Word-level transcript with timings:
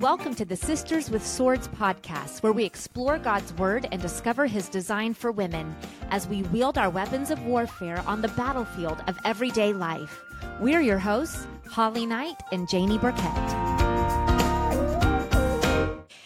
Welcome 0.00 0.34
to 0.36 0.46
the 0.46 0.56
Sisters 0.56 1.10
with 1.10 1.26
Swords 1.26 1.68
podcast, 1.68 2.42
where 2.42 2.54
we 2.54 2.64
explore 2.64 3.18
God's 3.18 3.52
Word 3.58 3.86
and 3.92 4.00
discover 4.00 4.46
His 4.46 4.70
design 4.70 5.12
for 5.12 5.30
women 5.30 5.76
as 6.08 6.26
we 6.26 6.40
wield 6.44 6.78
our 6.78 6.88
weapons 6.88 7.30
of 7.30 7.44
warfare 7.44 8.02
on 8.06 8.22
the 8.22 8.28
battlefield 8.28 9.04
of 9.08 9.18
everyday 9.26 9.74
life. 9.74 10.22
We're 10.58 10.80
your 10.80 10.98
hosts, 10.98 11.46
Holly 11.68 12.06
Knight 12.06 12.36
and 12.50 12.66
Janie 12.66 12.96
Burkett. 12.96 13.20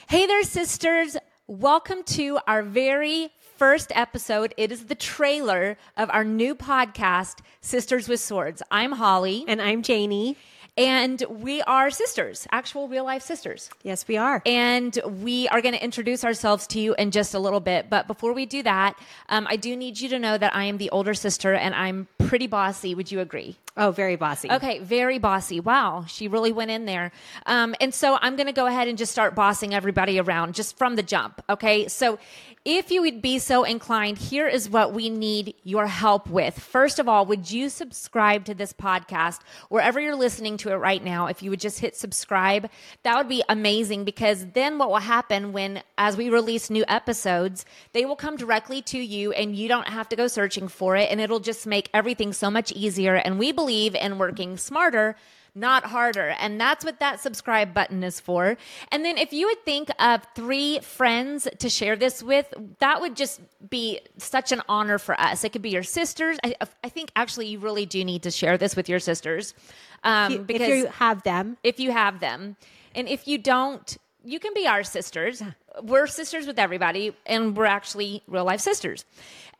Hey 0.08 0.26
there, 0.26 0.44
sisters. 0.44 1.16
Welcome 1.48 2.04
to 2.04 2.38
our 2.46 2.62
very 2.62 3.32
first 3.56 3.90
episode. 3.96 4.54
It 4.56 4.70
is 4.70 4.84
the 4.84 4.94
trailer 4.94 5.76
of 5.96 6.10
our 6.10 6.22
new 6.22 6.54
podcast, 6.54 7.40
Sisters 7.60 8.08
with 8.08 8.20
Swords. 8.20 8.62
I'm 8.70 8.92
Holly. 8.92 9.44
And 9.48 9.60
I'm 9.60 9.82
Janie. 9.82 10.36
And 10.76 11.22
we 11.28 11.62
are 11.62 11.90
sisters, 11.90 12.48
actual 12.50 12.88
real 12.88 13.04
life 13.04 13.22
sisters. 13.22 13.70
Yes, 13.82 14.08
we 14.08 14.16
are. 14.16 14.42
And 14.44 14.98
we 15.22 15.46
are 15.48 15.60
going 15.60 15.74
to 15.74 15.82
introduce 15.82 16.24
ourselves 16.24 16.66
to 16.68 16.80
you 16.80 16.94
in 16.96 17.12
just 17.12 17.34
a 17.34 17.38
little 17.38 17.60
bit. 17.60 17.88
But 17.88 18.08
before 18.08 18.32
we 18.32 18.44
do 18.44 18.62
that, 18.64 18.98
um, 19.28 19.46
I 19.48 19.56
do 19.56 19.76
need 19.76 20.00
you 20.00 20.08
to 20.08 20.18
know 20.18 20.36
that 20.36 20.54
I 20.54 20.64
am 20.64 20.78
the 20.78 20.90
older 20.90 21.14
sister 21.14 21.54
and 21.54 21.74
I'm 21.74 22.08
pretty 22.18 22.48
bossy. 22.48 22.94
Would 22.94 23.12
you 23.12 23.20
agree? 23.20 23.56
Oh, 23.76 23.90
very 23.90 24.14
bossy. 24.14 24.50
Okay, 24.50 24.78
very 24.78 25.18
bossy. 25.18 25.58
Wow, 25.58 26.04
she 26.06 26.28
really 26.28 26.52
went 26.52 26.70
in 26.70 26.84
there. 26.84 27.10
Um, 27.46 27.74
and 27.80 27.92
so 27.92 28.16
I'm 28.20 28.36
going 28.36 28.46
to 28.46 28.52
go 28.52 28.66
ahead 28.66 28.86
and 28.86 28.96
just 28.96 29.10
start 29.10 29.34
bossing 29.34 29.74
everybody 29.74 30.20
around 30.20 30.54
just 30.54 30.78
from 30.78 30.94
the 30.94 31.02
jump. 31.02 31.42
Okay, 31.50 31.88
so 31.88 32.18
if 32.64 32.92
you 32.92 33.02
would 33.02 33.20
be 33.20 33.40
so 33.40 33.64
inclined, 33.64 34.18
here 34.18 34.46
is 34.46 34.70
what 34.70 34.92
we 34.92 35.10
need 35.10 35.54
your 35.64 35.86
help 35.88 36.28
with. 36.28 36.58
First 36.58 37.00
of 37.00 37.08
all, 37.08 37.26
would 37.26 37.50
you 37.50 37.68
subscribe 37.68 38.44
to 38.44 38.54
this 38.54 38.72
podcast 38.72 39.40
wherever 39.68 39.98
you're 40.00 40.14
listening 40.14 40.56
to 40.58 40.63
it 40.70 40.76
right 40.76 41.02
now? 41.02 41.26
If 41.26 41.42
you 41.42 41.50
would 41.50 41.60
just 41.60 41.80
hit 41.80 41.96
subscribe, 41.96 42.70
that 43.02 43.16
would 43.16 43.28
be 43.28 43.42
amazing 43.48 44.04
because 44.04 44.46
then 44.52 44.78
what 44.78 44.88
will 44.88 44.96
happen 44.96 45.52
when, 45.52 45.82
as 45.98 46.16
we 46.16 46.30
release 46.30 46.70
new 46.70 46.84
episodes, 46.88 47.64
they 47.92 48.04
will 48.04 48.16
come 48.16 48.36
directly 48.36 48.82
to 48.82 48.98
you 48.98 49.32
and 49.32 49.56
you 49.56 49.68
don't 49.68 49.88
have 49.88 50.08
to 50.10 50.16
go 50.16 50.26
searching 50.26 50.68
for 50.68 50.96
it 50.96 51.10
and 51.10 51.20
it'll 51.20 51.40
just 51.40 51.66
make 51.66 51.90
everything 51.92 52.32
so 52.32 52.50
much 52.50 52.72
easier. 52.72 53.14
And 53.14 53.38
we 53.38 53.52
believe 53.52 53.94
in 53.94 54.18
working 54.18 54.56
smarter 54.56 55.16
not 55.54 55.84
harder. 55.84 56.34
And 56.40 56.60
that's 56.60 56.84
what 56.84 57.00
that 57.00 57.20
subscribe 57.20 57.72
button 57.72 58.02
is 58.02 58.18
for. 58.20 58.56
And 58.90 59.04
then 59.04 59.18
if 59.18 59.32
you 59.32 59.46
would 59.46 59.64
think 59.64 59.88
of 59.98 60.26
three 60.34 60.80
friends 60.80 61.46
to 61.58 61.68
share 61.68 61.96
this 61.96 62.22
with, 62.22 62.52
that 62.80 63.00
would 63.00 63.16
just 63.16 63.40
be 63.70 64.00
such 64.18 64.52
an 64.52 64.62
honor 64.68 64.98
for 64.98 65.18
us. 65.20 65.44
It 65.44 65.50
could 65.50 65.62
be 65.62 65.70
your 65.70 65.82
sisters. 65.82 66.38
I, 66.42 66.54
I 66.82 66.88
think 66.88 67.10
actually 67.14 67.46
you 67.46 67.58
really 67.60 67.86
do 67.86 68.04
need 68.04 68.24
to 68.24 68.30
share 68.30 68.58
this 68.58 68.74
with 68.74 68.88
your 68.88 68.98
sisters. 68.98 69.54
Um, 70.02 70.44
because 70.44 70.68
if 70.68 70.76
you 70.76 70.86
have 70.86 71.22
them. 71.22 71.56
If 71.62 71.78
you 71.78 71.92
have 71.92 72.20
them. 72.20 72.56
And 72.94 73.08
if 73.08 73.28
you 73.28 73.38
don't, 73.38 73.96
you 74.24 74.40
can 74.40 74.54
be 74.54 74.66
our 74.66 74.82
sisters. 74.82 75.42
We're 75.82 76.06
sisters 76.06 76.46
with 76.46 76.58
everybody, 76.58 77.14
and 77.26 77.56
we're 77.56 77.66
actually 77.66 78.22
real 78.26 78.44
life 78.44 78.60
sisters. 78.60 79.04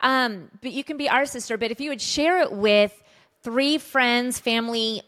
Um, 0.01 0.49
but 0.61 0.71
you 0.71 0.83
can 0.83 0.97
be 0.97 1.09
our 1.09 1.25
sister. 1.25 1.57
But 1.57 1.71
if 1.71 1.79
you 1.79 1.89
would 1.89 2.01
share 2.01 2.41
it 2.41 2.51
with 2.51 3.01
three 3.43 3.77
friends, 3.77 4.39
family, 4.39 5.01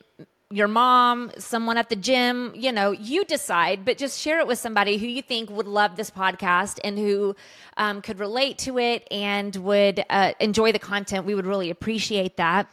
your 0.50 0.68
mom, 0.68 1.32
someone 1.38 1.78
at 1.78 1.90
the 1.90 1.96
gym, 1.96 2.54
you 2.56 2.72
know, 2.72 2.92
you 2.92 3.26
decide, 3.26 3.84
but 3.84 3.98
just 3.98 4.20
share 4.20 4.40
it 4.40 4.48
with 4.48 4.58
somebody 4.58 4.98
who 4.98 5.06
you 5.06 5.22
think 5.22 5.50
would 5.50 5.68
love 5.68 5.98
this 5.98 6.10
podcast 6.10 6.80
and 6.84 6.98
who 6.98 7.36
um, 7.76 8.02
could 8.02 8.20
relate 8.20 8.58
to 8.60 8.80
it 8.80 9.06
and 9.12 9.56
would 9.58 10.04
uh, 10.10 10.34
enjoy 10.40 10.72
the 10.72 10.80
content. 10.80 11.26
We 11.26 11.36
would 11.36 11.46
really 11.46 11.70
appreciate 11.70 12.38
that. 12.38 12.70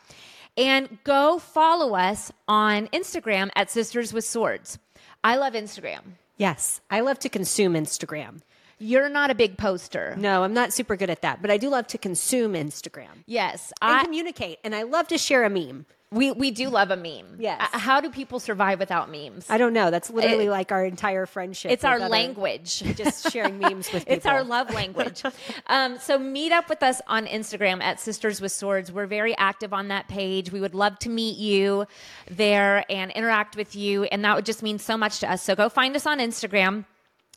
And 0.57 0.99
go 1.03 1.41
follow 1.41 1.97
us 1.97 2.31
on 2.47 2.87
Instagram 2.89 3.51
at 3.57 3.71
Sisters 3.71 4.13
with 4.13 4.25
Swords. 4.25 4.79
I 5.25 5.37
love 5.37 5.55
Instagram. 5.55 6.03
Yes, 6.37 6.81
I 6.91 7.01
love 7.01 7.19
to 7.21 7.29
consume 7.29 7.75
Instagram. 7.75 8.41
You're 8.79 9.09
not 9.09 9.31
a 9.31 9.35
big 9.35 9.57
poster. 9.57 10.15
No, 10.17 10.45
I'm 10.45 10.53
not 10.53 10.73
super 10.73 10.97
good 10.97 11.11
at 11.11 11.23
that, 11.23 11.41
but 11.41 11.51
I 11.51 11.57
do 11.57 11.71
love 11.71 11.87
to 11.89 11.99
consume 11.99 12.53
Instagram. 12.53 13.23
Yes, 13.27 13.73
and 13.81 13.97
I 13.97 14.05
communicate, 14.05 14.59
and 14.63 14.75
I 14.75 14.83
love 14.83 15.09
to 15.09 15.19
share 15.19 15.45
a 15.45 15.51
meme. 15.51 15.87
We 16.13 16.31
we 16.31 16.53
do 16.53 16.69
love 16.69 16.91
a 16.91 16.97
meme. 16.97 17.37
Yes. 17.39 17.61
Uh, 17.61 17.79
how 17.79 18.01
do 18.01 18.09
people 18.09 18.39
survive 18.39 18.79
without 18.79 19.11
memes? 19.11 19.51
I 19.51 19.59
don't 19.59 19.73
know. 19.73 19.91
That's 19.91 20.11
literally 20.11 20.47
it, 20.47 20.51
like 20.51 20.71
our 20.71 20.85
entire 20.85 21.27
friendship. 21.27 21.73
It's 21.73 21.85
our 21.85 21.99
language. 22.09 22.79
Just 22.97 23.33
sharing 23.33 23.59
memes 23.59 23.93
with 23.93 24.05
people. 24.05 24.15
It's 24.15 24.27
our 24.27 24.45
love 24.45 24.73
language. 24.73 25.23
um, 25.67 25.99
so 25.99 26.19
meet 26.19 26.53
up 26.53 26.69
with 26.69 26.83
us 26.85 27.01
on 27.09 27.27
Instagram 27.27 27.83
at 27.83 27.99
Sisters 27.99 28.41
with 28.41 28.53
Swords. 28.53 28.93
We're 28.93 29.07
very 29.07 29.37
active 29.37 29.73
on 29.73 29.89
that 29.89 30.07
page. 30.07 30.53
We 30.53 30.61
would 30.61 30.75
love 30.75 30.99
to 31.01 31.09
meet 31.09 31.37
you 31.37 31.87
there 32.31 32.85
and 32.89 33.11
interact 33.11 33.57
with 33.57 33.75
you, 33.75 34.05
and 34.05 34.25
that 34.25 34.37
would 34.37 34.47
just 34.47 34.63
mean 34.63 34.79
so 34.79 34.97
much 34.97 35.19
to 35.21 35.31
us. 35.31 35.43
So 35.43 35.57
go 35.57 35.69
find 35.69 35.97
us 35.97 36.07
on 36.07 36.21
Instagram. 36.21 36.85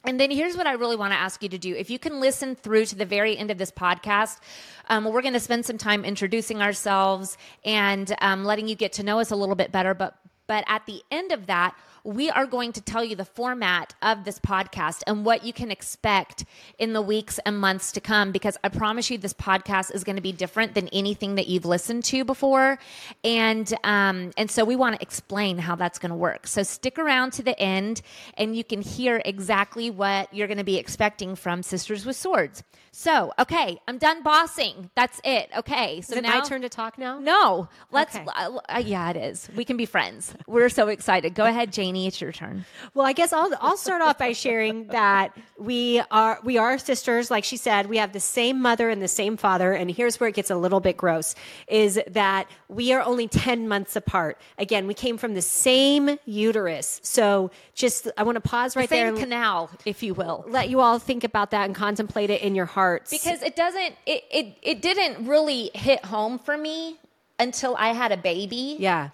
And 0.07 0.18
then 0.18 0.31
here's 0.31 0.56
what 0.56 0.66
I 0.66 0.72
really 0.72 0.95
want 0.95 1.12
to 1.12 1.18
ask 1.18 1.44
you 1.44 1.50
to 1.50 1.57
do. 1.57 1.75
If 1.75 1.90
you 1.90 2.00
can 2.00 2.22
listen 2.22 2.56
through 2.56 2.85
to 2.85 2.95
the 2.95 3.06
very 3.06 3.38
end 3.38 3.51
of 3.51 3.57
this 3.57 3.72
podcast, 3.72 4.40
um, 4.88 5.03
we're 5.03 5.22
going 5.22 5.34
to 5.34 5.40
spend 5.40 5.66
some 5.66 5.78
time 5.78 6.06
introducing 6.06 6.62
ourselves 6.62 7.38
and 7.66 8.16
um, 8.22 8.46
letting 8.46 8.69
you 8.69 8.75
get 8.75 8.94
to 8.94 9.03
know 9.03 9.19
us 9.19 9.31
a 9.31 9.35
little 9.35 9.56
bit 9.56 9.69
better. 9.73 9.94
But 9.94 10.17
but 10.47 10.63
at 10.67 10.85
the 10.85 11.03
end 11.12 11.34
of 11.34 11.47
that, 11.47 11.75
we 12.07 12.29
are 12.29 12.45
going 12.45 12.72
to 12.72 12.79
tell 12.79 13.03
you 13.03 13.18
the 13.18 13.25
format 13.25 13.94
of 14.01 14.23
this 14.23 14.40
podcast 14.40 15.03
and 15.07 15.25
what 15.25 15.44
you 15.44 15.51
can 15.51 15.69
expect 15.69 16.45
in 16.79 16.94
the 16.94 17.01
weeks 17.01 17.38
and 17.45 17.59
months 17.59 17.91
to 17.91 18.00
come 18.00 18.31
because 18.31 18.57
I 18.63 18.69
promise 18.69 19.12
you 19.12 19.18
this 19.18 19.34
podcast 19.34 19.94
is 19.94 20.06
going 20.06 20.16
to 20.16 20.22
be 20.22 20.31
different 20.31 20.73
than 20.73 20.88
anything 20.88 21.35
that 21.35 21.47
you've 21.47 21.66
listened 21.66 22.06
to 22.06 22.23
before. 22.23 22.79
And 23.25 23.72
um, 23.84 24.31
and 24.38 24.50
so 24.50 24.63
we 24.63 24.78
want 24.78 24.96
to 24.96 25.01
explain 25.01 25.57
how 25.57 25.75
that's 25.75 26.00
going 26.00 26.12
to 26.12 26.16
work. 26.16 26.47
So 26.47 26.63
stick 26.63 26.97
around 26.97 27.34
to 27.34 27.44
the 27.44 27.59
end 27.59 28.01
and 28.35 28.56
you 28.56 28.63
can 28.63 28.81
hear 28.81 29.22
exactly 29.25 29.90
what 29.90 30.34
you're 30.34 30.47
going 30.47 30.59
to 30.59 30.63
be 30.63 30.78
expecting 30.78 31.35
from 31.35 31.62
Sisters 31.62 32.06
with 32.06 32.16
Swords. 32.16 32.63
So, 32.94 33.31
okay, 33.38 33.79
I'm 33.88 33.97
done 33.97 34.23
bossing. 34.23 34.90
That's 34.96 35.19
it. 35.23 35.50
Okay. 35.56 36.01
So 36.01 36.13
is 36.13 36.19
it 36.19 36.22
now, 36.23 36.40
my 36.40 36.46
turn 36.46 36.62
to 36.62 36.69
talk 36.69 36.97
now? 36.97 37.19
No. 37.19 37.67
Let's 37.91 38.16
okay. 38.16 38.25
uh, 38.35 38.57
uh, 38.69 38.84
yeah, 38.84 39.12
it 39.12 39.17
is. 39.17 39.50
We 39.56 39.66
can 39.66 39.78
be 39.78 39.85
friends. 39.85 40.34
We're 40.47 40.69
so 40.69 40.88
excited. 40.88 41.35
Go 41.35 41.46
ahead, 41.46 41.72
Janie. 41.72 41.97
It's 42.06 42.22
your 42.22 42.31
turn. 42.31 42.66
Well, 42.94 43.06
I 43.06 43.13
guess 43.13 43.34
I'll 43.34 43.52
I'll 43.59 43.78
start 43.78 44.02
off 44.02 44.18
by 44.18 44.34
sharing 44.34 44.88
that 44.88 45.35
we 45.58 46.02
are 46.12 46.40
we 46.44 46.58
are 46.58 46.78
sisters. 46.78 47.31
Like 47.31 47.44
she 47.44 47.58
said, 47.58 47.88
we 47.88 47.97
have 47.97 48.13
the 48.13 48.19
same 48.19 48.62
mother 48.62 48.90
and 48.90 49.02
the 49.02 49.08
same 49.08 49.38
father. 49.38 49.74
And 49.74 49.90
here's 49.90 50.19
where 50.19 50.30
it 50.30 50.35
gets 50.35 50.50
a 50.50 50.56
little 50.56 50.80
bit 50.80 50.97
gross: 50.97 51.34
is 51.68 52.00
that 52.12 52.47
we 52.68 52.94
are 52.94 53.02
only 53.02 53.28
ten 53.28 53.68
months 53.68 53.96
apart. 53.96 54.40
Again, 54.58 54.85
we 54.85 54.94
came 54.94 55.18
from 55.18 55.34
the 55.34 55.41
same 55.41 56.19
uterus. 56.25 57.00
So 57.03 57.50
just 57.74 58.08
I 58.18 58.24
want 58.24 58.35
to 58.35 58.41
pause 58.41 58.75
right 58.75 58.88
the 58.88 58.96
there. 58.96 59.08
Same 59.16 59.24
canal, 59.24 59.72
if 59.85 60.03
you 60.03 60.14
will. 60.14 60.46
Let 60.47 60.69
you 60.69 60.81
all 60.81 61.00
think 61.00 61.24
about 61.24 61.52
that 61.52 61.66
and 61.66 61.74
contemplate 61.74 62.29
it 62.29 62.41
in 62.41 62.53
your 62.53 62.66
hearts. 62.66 63.09
Because 63.09 63.41
it 63.41 63.56
doesn't 63.56 63.96
it, 64.06 64.24
it 64.29 64.58
it 64.62 64.81
didn't 64.81 65.25
really 65.25 65.72
hit 65.74 66.06
home 66.06 66.38
for 66.38 66.58
me 66.58 67.00
until 67.40 67.75
I 67.75 67.90
had 67.94 68.12
a 68.12 68.18
baby. 68.18 68.75
Yeah. 68.79 69.09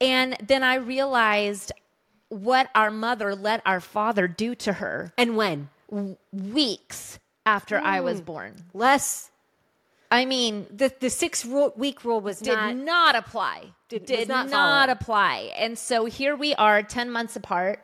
And 0.00 0.36
then 0.46 0.62
I 0.62 0.74
realized 0.74 1.72
what 2.28 2.68
our 2.74 2.90
mother 2.90 3.34
let 3.34 3.62
our 3.64 3.80
father 3.80 4.28
do 4.28 4.54
to 4.56 4.74
her. 4.74 5.12
And 5.16 5.36
when? 5.36 5.68
W- 5.90 6.16
weeks 6.32 7.18
after 7.44 7.78
mm. 7.78 7.82
I 7.82 8.00
was 8.00 8.18
hmm. 8.18 8.24
born. 8.24 8.54
Less 8.74 9.30
I 10.10 10.24
mean, 10.24 10.66
the 10.74 10.92
the 11.00 11.10
six 11.10 11.44
week 11.44 12.04
rule 12.04 12.20
was 12.20 12.38
did 12.38 12.54
not, 12.54 12.76
not 12.76 13.16
apply. 13.16 13.64
Did, 13.88 14.06
did 14.06 14.28
not, 14.28 14.48
not 14.48 14.88
apply. 14.88 15.52
And 15.56 15.78
so 15.78 16.06
here 16.06 16.36
we 16.36 16.54
are, 16.54 16.82
ten 16.82 17.10
months 17.10 17.36
apart. 17.36 17.82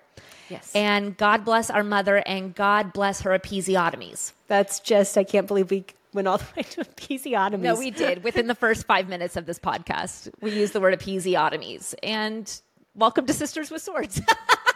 Yes. 0.49 0.71
And 0.75 1.17
God 1.17 1.45
bless 1.45 1.71
our 1.71 1.83
mother, 1.85 2.17
and 2.27 2.55
God 2.55 2.93
bless 2.93 3.23
her 3.23 3.39
episiotomies. 3.39 4.33
That's 4.49 4.81
just, 4.81 5.17
I 5.17 5.25
can't 5.25 5.47
believe 5.47 5.71
we 5.71 5.85
went 6.13 6.29
all 6.29 6.39
the 6.39 6.45
way 6.57 6.63
to 6.63 6.85
episiotomies. 6.85 7.61
No, 7.61 7.75
we 7.77 7.91
did. 7.91 8.23
Within 8.23 8.49
the 8.49 8.55
first 8.55 8.87
five 8.87 9.09
minutes 9.09 9.37
of 9.37 9.47
this 9.47 9.59
podcast, 9.59 10.31
we 10.41 10.53
used 10.53 10.75
the 10.75 10.81
word 10.81 10.99
episiotomies. 10.99 11.95
And 12.03 12.61
welcome 12.95 13.27
to 13.27 13.33
Sisters 13.33 13.71
with 13.71 13.83
Swords. 13.83 14.21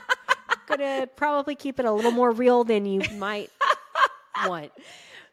Gonna 0.66 1.06
probably 1.16 1.54
keep 1.54 1.78
it 1.78 1.84
a 1.84 1.92
little 1.92 2.10
more 2.10 2.30
real 2.30 2.64
than 2.64 2.86
you 2.86 3.02
might 3.14 3.50
want. 4.46 4.72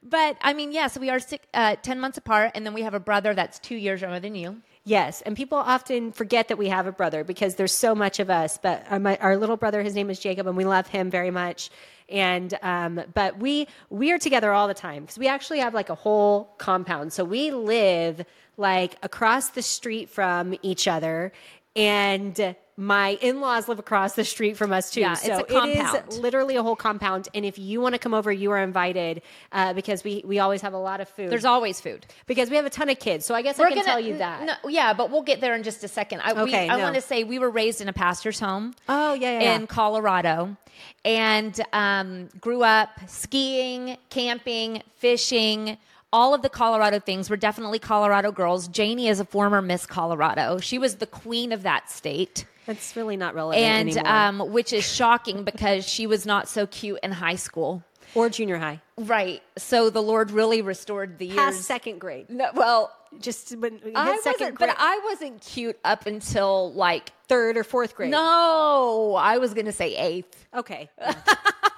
But 0.04 0.38
I 0.42 0.54
mean, 0.54 0.72
yes, 0.72 0.82
yeah, 0.82 0.88
so 0.88 1.02
we 1.02 1.10
are 1.10 1.20
six, 1.20 1.46
uh, 1.54 1.76
10 1.82 2.00
months 2.00 2.18
apart, 2.18 2.52
and 2.56 2.66
then 2.66 2.74
we 2.74 2.82
have 2.82 2.94
a 2.94 3.00
brother 3.00 3.34
that's 3.34 3.58
two 3.60 3.76
years 3.76 4.02
younger 4.02 4.20
than 4.20 4.36
you. 4.36 4.62
Yes, 4.86 5.22
and 5.22 5.36
people 5.36 5.58
often 5.58 6.12
forget 6.12 6.50
that 6.50 6.58
we 6.58 6.68
have 6.68 6.88
a 6.88 6.92
brother 6.92 7.24
because 7.24 7.56
there's 7.56 7.74
so 7.74 7.96
much 7.96 8.20
of 8.20 8.30
us. 8.30 8.60
But 8.62 8.86
our, 8.90 9.00
my, 9.00 9.18
our 9.18 9.38
little 9.38 9.56
brother, 9.56 9.82
his 9.82 9.96
name 9.96 10.10
is 10.10 10.20
Jacob, 10.20 10.46
and 10.46 10.58
we 10.58 10.66
love 10.66 10.88
him 10.88 11.10
very 11.10 11.32
much. 11.32 11.70
And 12.10 12.54
um, 12.62 13.02
but 13.14 13.40
we 13.40 13.68
we 13.90 14.12
are 14.12 14.18
together 14.18 14.52
all 14.52 14.68
the 14.68 14.74
time 14.74 15.04
because 15.04 15.18
we 15.18 15.30
actually 15.30 15.60
have 15.60 15.74
like 15.74 15.90
a 15.90 15.96
whole 15.96 16.54
compound. 16.58 17.14
So 17.14 17.24
we 17.24 17.52
live 17.52 18.26
like 18.58 18.98
across 19.02 19.52
the 19.52 19.62
street 19.62 20.10
from 20.10 20.54
each 20.62 20.86
other, 20.86 21.32
and 21.78 22.56
my 22.76 23.10
in-laws 23.22 23.68
live 23.68 23.78
across 23.80 24.14
the 24.14 24.26
street 24.26 24.58
from 24.58 24.74
us 24.74 24.90
too. 24.90 25.02
Yeah, 25.02 25.14
it's 25.14 25.28
a 25.28 25.44
compound. 25.44 26.04
is 26.12 26.18
literally 26.20 26.56
a 26.56 26.64
whole 26.64 26.76
compound. 26.76 27.30
And 27.36 27.46
if 27.46 27.60
you 27.60 27.80
want 27.82 27.94
to 27.94 28.00
come 28.00 28.14
over, 28.16 28.32
you 28.32 28.50
are 28.52 28.58
invited 28.64 29.22
uh, 29.52 29.74
because 29.74 30.04
we 30.04 30.24
we 30.26 30.40
always 30.40 30.62
have 30.62 30.74
a 30.74 30.78
lot 30.80 31.00
of 31.00 31.08
food. 31.10 31.30
There's 31.30 31.46
always 31.46 31.80
food. 31.80 32.06
because 32.26 32.50
we 32.50 32.56
have 32.56 32.66
a 32.66 32.72
ton 32.72 32.90
of 32.90 32.98
kids. 33.00 33.26
So 33.26 33.36
I 33.36 33.42
guess 33.44 33.60
I 33.60 33.72
can 33.72 33.86
tell 33.86 34.00
you 34.00 34.18
that. 34.18 34.44
No, 34.64 34.70
yeah, 34.70 34.94
but 34.94 35.12
we'll 35.12 35.22
get 35.22 35.40
there 35.40 35.54
in 35.56 35.64
just 35.64 35.84
a 35.84 35.88
second. 35.88 36.22
I, 36.24 36.34
we- 36.34 36.42
Okay, 36.44 36.68
I 36.68 36.78
want 36.78 36.96
to 36.96 37.02
say 37.02 37.24
we 37.24 37.38
were 37.40 37.50
raised 37.52 37.80
in 37.82 37.88
a 37.90 37.94
pastor's 37.94 38.40
home. 38.40 38.74
Oh, 38.90 39.14
yeah, 39.14 39.34
yeah, 39.34 39.42
yeah. 39.44 39.56
in 39.56 39.68
Colorado, 39.68 40.58
and 41.06 41.60
um, 41.74 42.30
grew 42.42 42.64
up 42.64 42.90
skiing, 43.08 43.98
camping, 44.10 44.82
fishing. 44.98 45.78
All 46.12 46.36
of 46.36 46.44
the 46.44 46.50
Colorado 46.50 47.00
things. 47.00 47.28
We're 47.30 47.38
definitely 47.38 47.80
Colorado 47.80 48.32
girls. 48.32 48.68
Janie 48.68 49.08
is 49.08 49.20
a 49.20 49.26
former 49.26 49.62
Miss 49.64 49.86
Colorado. 49.88 50.60
She 50.60 50.78
was 50.78 50.98
the 50.98 51.08
queen 51.08 51.52
of 51.52 51.64
that 51.64 51.90
state. 51.90 52.46
That's 52.66 52.96
really 52.96 53.18
not 53.18 53.36
relevant 53.36 53.62
And 53.64 53.90
anymore. 53.90 54.12
um, 54.12 54.40
which 54.54 54.72
is 54.74 54.86
shocking 54.90 55.44
because 55.44 55.88
she 55.88 56.08
was 56.08 56.26
not 56.26 56.48
so 56.48 56.66
cute 56.68 57.00
in 57.04 57.12
high 57.12 57.36
school. 57.36 57.84
or 58.16 58.30
junior 58.30 58.58
high, 58.58 58.80
Right. 58.98 59.42
So 59.58 59.90
the 59.90 60.02
Lord 60.04 60.30
really 60.32 60.62
restored 60.62 61.18
the 61.18 61.30
past 61.30 61.56
years. 61.56 61.66
second 61.66 62.00
grade. 62.00 62.30
No, 62.30 62.50
well, 62.54 62.92
Just 63.20 63.56
when 63.58 63.74
you 63.86 63.92
I 63.96 64.18
second 64.24 64.40
wasn't, 64.42 64.56
grade, 64.58 64.70
but 64.70 64.76
I 64.80 65.02
wasn't 65.06 65.42
cute 65.42 65.78
up 65.84 66.06
until 66.06 66.72
like 66.74 67.12
third 67.28 67.58
or 67.58 67.64
fourth 67.64 67.96
grade. 67.96 68.12
no, 68.12 69.16
I 69.18 69.38
was 69.40 69.54
going 69.54 69.66
to 69.66 69.72
say 69.72 69.96
eighth. 69.96 70.46
Okay. 70.54 70.90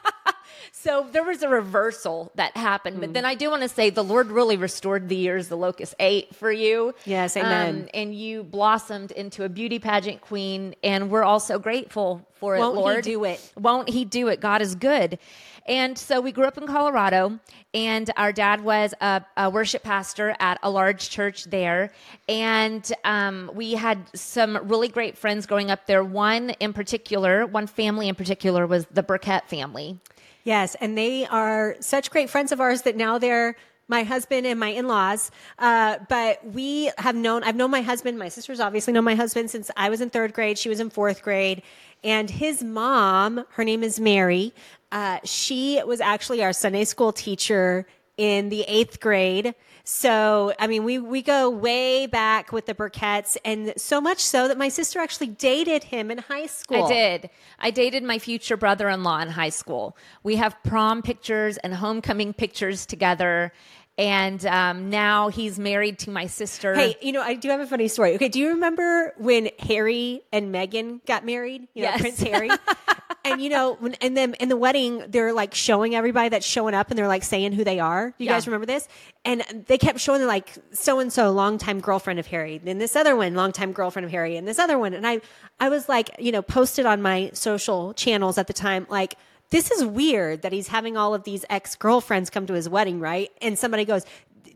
So 0.85 1.07
there 1.11 1.23
was 1.23 1.41
a 1.41 1.49
reversal 1.49 2.31
that 2.35 2.55
happened, 2.55 2.97
Hmm. 2.97 3.01
but 3.01 3.13
then 3.15 3.25
I 3.25 3.33
do 3.33 3.49
want 3.49 3.63
to 3.63 3.67
say 3.69 3.89
the 3.89 4.03
Lord 4.03 4.27
really 4.29 4.55
restored 4.55 5.09
the 5.09 5.15
years 5.15 5.47
the 5.47 5.57
locust 5.57 5.95
ate 5.99 6.35
for 6.35 6.51
you. 6.51 6.93
Yes, 7.05 7.35
amen. 7.35 7.75
Um, 7.75 7.89
and 7.95 8.13
you 8.13 8.43
blossomed 8.43 9.09
into 9.09 9.43
a 9.45 9.49
beauty 9.49 9.79
pageant 9.79 10.21
queen, 10.21 10.75
and 10.83 11.09
we're 11.09 11.23
all 11.23 11.39
so 11.39 11.57
grateful 11.57 12.27
for 12.35 12.55
Won't 12.59 12.75
it, 12.75 12.77
he 12.77 12.81
Lord. 12.83 13.03
do 13.03 13.23
it? 13.23 13.51
Won't 13.57 13.89
he 13.89 14.05
do 14.05 14.27
it? 14.27 14.39
God 14.39 14.61
is 14.61 14.75
good. 14.75 15.17
And 15.65 15.97
so 15.97 16.21
we 16.21 16.31
grew 16.31 16.45
up 16.45 16.59
in 16.59 16.67
Colorado, 16.67 17.39
and 17.73 18.11
our 18.15 18.31
dad 18.31 18.63
was 18.63 18.93
a, 19.01 19.23
a 19.35 19.49
worship 19.49 19.81
pastor 19.81 20.35
at 20.39 20.59
a 20.61 20.69
large 20.69 21.09
church 21.09 21.45
there. 21.45 21.91
And 22.29 22.87
um, 23.03 23.49
we 23.55 23.73
had 23.73 23.97
some 24.15 24.59
really 24.67 24.89
great 24.89 25.17
friends 25.17 25.47
growing 25.47 25.71
up 25.71 25.87
there. 25.87 26.03
One 26.03 26.51
in 26.59 26.73
particular, 26.73 27.47
one 27.47 27.65
family 27.65 28.07
in 28.07 28.13
particular, 28.13 28.67
was 28.67 28.85
the 28.91 29.01
Burkett 29.01 29.49
family. 29.49 29.97
Yes, 30.45 30.75
and 30.79 30.95
they 30.95 31.25
are 31.25 31.75
such 31.79 32.11
great 32.11 32.29
friends 32.29 32.51
of 32.51 32.61
ours 32.61 32.83
that 32.83 32.95
now 32.95 33.17
they're 33.17 33.55
my 33.87 34.03
husband 34.03 34.45
and 34.45 34.59
my 34.59 34.69
in-laws. 34.69 35.31
Uh, 35.57 35.97
but 36.07 36.45
we 36.45 36.91
have 36.99 37.15
known 37.15 37.43
I've 37.43 37.55
known 37.55 37.71
my 37.71 37.81
husband. 37.81 38.17
My 38.17 38.29
sisters 38.29 38.59
obviously 38.59 38.93
know 38.93 39.01
my 39.01 39.15
husband 39.15 39.49
since 39.49 39.71
I 39.75 39.89
was 39.89 40.01
in 40.01 40.11
third 40.11 40.33
grade. 40.33 40.57
She 40.59 40.69
was 40.69 40.79
in 40.79 40.91
fourth 40.91 41.23
grade, 41.23 41.63
and 42.03 42.29
his 42.29 42.63
mom, 42.63 43.43
her 43.53 43.63
name 43.63 43.83
is 43.83 43.99
Mary. 43.99 44.53
Uh, 44.91 45.17
she 45.23 45.81
was 45.83 45.99
actually 45.99 46.43
our 46.43 46.53
Sunday 46.53 46.85
school 46.85 47.11
teacher 47.11 47.87
in 48.17 48.49
the 48.49 48.61
eighth 48.67 48.99
grade. 48.99 49.55
So, 49.87 50.51
I 50.59 50.65
mean, 50.65 50.83
we, 50.83 50.97
we 50.97 51.21
go 51.21 51.47
way 51.47 52.07
back 52.07 52.51
with 52.51 52.65
the 52.65 52.73
Burketts 52.73 53.37
and 53.45 53.71
so 53.77 54.01
much 54.01 54.19
so 54.19 54.47
that 54.47 54.57
my 54.57 54.67
sister 54.67 54.99
actually 54.99 55.27
dated 55.27 55.83
him 55.85 56.09
in 56.09 56.17
high 56.17 56.47
school. 56.47 56.85
I 56.85 56.89
did. 56.89 57.29
I 57.59 57.69
dated 57.69 58.03
my 58.03 58.17
future 58.17 58.57
brother 58.57 58.89
in 58.89 59.03
law 59.03 59.19
in 59.21 59.29
high 59.29 59.49
school. 59.49 59.95
We 60.23 60.37
have 60.37 60.57
prom 60.63 61.03
pictures 61.03 61.57
and 61.57 61.71
homecoming 61.75 62.33
pictures 62.33 62.87
together. 62.87 63.53
And 63.97 64.43
um, 64.47 64.89
now 64.89 65.29
he's 65.29 65.59
married 65.59 65.99
to 65.99 66.09
my 66.09 66.25
sister. 66.25 66.73
Hey, 66.73 66.97
you 67.01 67.11
know, 67.11 67.21
I 67.21 67.35
do 67.35 67.49
have 67.49 67.59
a 67.59 67.67
funny 67.67 67.87
story. 67.87 68.15
Okay, 68.15 68.27
do 68.27 68.39
you 68.39 68.49
remember 68.49 69.13
when 69.17 69.49
Harry 69.59 70.23
and 70.33 70.53
Meghan 70.53 71.05
got 71.05 71.25
married? 71.25 71.67
You 71.75 71.83
know, 71.83 71.89
Yes. 71.89 72.01
Prince 72.01 72.19
Harry. 72.23 72.49
and 73.25 73.41
you 73.41 73.49
know, 73.49 73.75
when 73.79 73.95
and 73.95 74.15
then 74.15 74.33
in 74.35 74.47
the 74.49 74.55
wedding, 74.55 75.03
they're 75.09 75.33
like 75.33 75.53
showing 75.53 75.95
everybody 75.95 76.29
that's 76.29 76.45
showing 76.45 76.73
up, 76.73 76.89
and 76.89 76.97
they're 76.97 77.07
like 77.07 77.23
saying 77.23 77.51
who 77.53 77.63
they 77.63 77.79
are. 77.79 78.13
You 78.17 78.25
Yeah. 78.27 78.33
guys 78.33 78.47
remember 78.47 78.65
this? 78.65 78.87
And 79.25 79.43
they 79.67 79.77
kept 79.77 79.99
showing 79.99 80.19
them 80.19 80.27
like 80.27 80.53
so 80.71 80.99
and 80.99 81.11
so, 81.11 81.31
longtime 81.31 81.79
girlfriend 81.81 82.19
of 82.19 82.27
Harry, 82.27 82.59
then 82.59 82.77
this 82.77 82.95
other 82.95 83.15
one, 83.15 83.33
longtime 83.35 83.71
girlfriend 83.73 84.05
of 84.05 84.11
Harry, 84.11 84.37
and 84.37 84.47
this 84.47 84.59
other 84.59 84.77
one. 84.79 84.93
And 84.93 85.05
I, 85.05 85.19
I 85.59 85.69
was 85.69 85.89
like, 85.89 86.09
you 86.19 86.31
know, 86.31 86.41
posted 86.41 86.85
on 86.85 87.01
my 87.01 87.31
social 87.33 87.93
channels 87.93 88.37
at 88.37 88.47
the 88.47 88.53
time, 88.53 88.87
like. 88.89 89.15
This 89.51 89.69
is 89.69 89.85
weird 89.85 90.41
that 90.41 90.51
he's 90.51 90.69
having 90.69 90.97
all 90.97 91.13
of 91.13 91.23
these 91.23 91.45
ex 91.51 91.75
girlfriends 91.75 92.31
come 92.31 92.47
to 92.47 92.53
his 92.53 92.67
wedding, 92.67 92.99
right? 92.99 93.29
And 93.43 93.57
somebody 93.59 93.85
goes, 93.85 94.03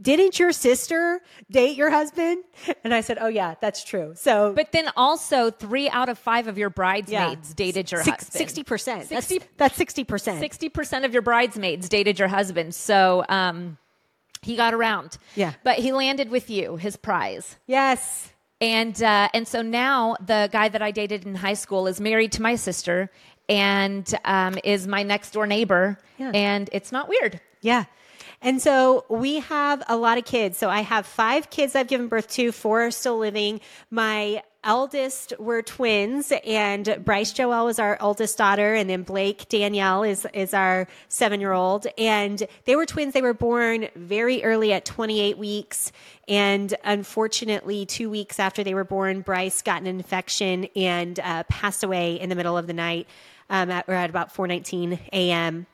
didn't 0.01 0.39
your 0.39 0.51
sister 0.51 1.19
date 1.51 1.75
your 1.77 1.89
husband? 1.89 2.43
And 2.83 2.93
I 2.93 3.01
said, 3.01 3.17
oh 3.19 3.27
yeah, 3.27 3.55
that's 3.61 3.83
true. 3.83 4.13
So, 4.15 4.53
But 4.55 4.71
then 4.71 4.89
also, 4.95 5.51
three 5.51 5.89
out 5.89 6.09
of 6.09 6.17
five 6.17 6.47
of 6.47 6.57
your 6.57 6.69
bridesmaids 6.69 7.49
yeah. 7.49 7.53
dated 7.55 7.91
your 7.91 8.03
Six- 8.03 8.23
husband. 8.23 8.33
Sixty 8.37 8.63
percent. 8.63 9.09
That's 9.09 9.27
60 9.27 9.47
that's 9.57 9.75
sixty 9.75 10.03
percent. 10.03 10.39
Sixty 10.39 10.69
percent 10.69 11.05
of 11.05 11.13
your 11.13 11.21
bridesmaids 11.21 11.89
dated 11.89 12.19
your 12.19 12.27
husband. 12.27 12.73
So 12.75 13.25
um, 13.29 13.77
he 14.41 14.55
got 14.55 14.73
around. 14.73 15.17
Yeah. 15.35 15.53
But 15.63 15.79
he 15.79 15.91
landed 15.91 16.29
with 16.29 16.49
you, 16.49 16.77
his 16.77 16.95
prize. 16.95 17.57
Yes. 17.67 18.31
And 18.61 19.01
uh, 19.01 19.29
and 19.33 19.47
so 19.47 19.61
now 19.61 20.15
the 20.25 20.49
guy 20.51 20.69
that 20.69 20.81
I 20.81 20.91
dated 20.91 21.25
in 21.25 21.35
high 21.35 21.53
school 21.53 21.87
is 21.87 21.99
married 22.01 22.31
to 22.33 22.41
my 22.41 22.55
sister 22.55 23.09
and 23.47 24.13
um, 24.25 24.57
is 24.63 24.85
my 24.87 25.03
next 25.03 25.31
door 25.31 25.47
neighbor. 25.47 25.97
Yeah. 26.17 26.31
And 26.33 26.69
it's 26.73 26.91
not 26.91 27.07
weird. 27.09 27.39
Yeah. 27.61 27.85
And 28.41 28.61
so 28.61 29.05
we 29.09 29.39
have 29.39 29.83
a 29.87 29.97
lot 29.97 30.17
of 30.17 30.25
kids. 30.25 30.57
So 30.57 30.69
I 30.69 30.81
have 30.81 31.05
five 31.05 31.49
kids 31.49 31.75
I've 31.75 31.87
given 31.87 32.07
birth 32.07 32.29
to, 32.31 32.51
four 32.51 32.83
are 32.83 32.91
still 32.91 33.17
living. 33.17 33.59
My 33.91 34.43
eldest 34.63 35.33
were 35.39 35.61
twins, 35.61 36.33
and 36.45 37.01
Bryce 37.05 37.31
Joel 37.31 37.65
was 37.65 37.79
our 37.79 37.97
oldest 38.01 38.37
daughter, 38.37 38.75
and 38.75 38.89
then 38.89 39.03
Blake 39.03 39.47
Danielle 39.49 40.03
is 40.03 40.27
is 40.33 40.53
our 40.53 40.87
seven 41.07 41.39
year 41.39 41.53
old. 41.53 41.87
And 41.97 42.45
they 42.65 42.75
were 42.75 42.85
twins. 42.85 43.13
They 43.13 43.21
were 43.21 43.33
born 43.33 43.87
very 43.95 44.43
early 44.43 44.73
at 44.73 44.85
28 44.85 45.37
weeks. 45.37 45.91
And 46.27 46.73
unfortunately, 46.83 47.85
two 47.85 48.09
weeks 48.09 48.39
after 48.39 48.63
they 48.63 48.73
were 48.73 48.83
born, 48.83 49.21
Bryce 49.21 49.61
got 49.61 49.81
an 49.81 49.87
infection 49.87 50.65
and 50.75 51.19
uh, 51.19 51.43
passed 51.43 51.83
away 51.83 52.19
in 52.19 52.29
the 52.29 52.35
middle 52.35 52.57
of 52.57 52.67
the 52.67 52.73
night. 52.73 53.07
Um, 53.51 53.71
at, 53.71 53.89
at 53.89 54.09
about 54.11 54.33
4:19 54.33 54.99
a.m. 55.11 55.65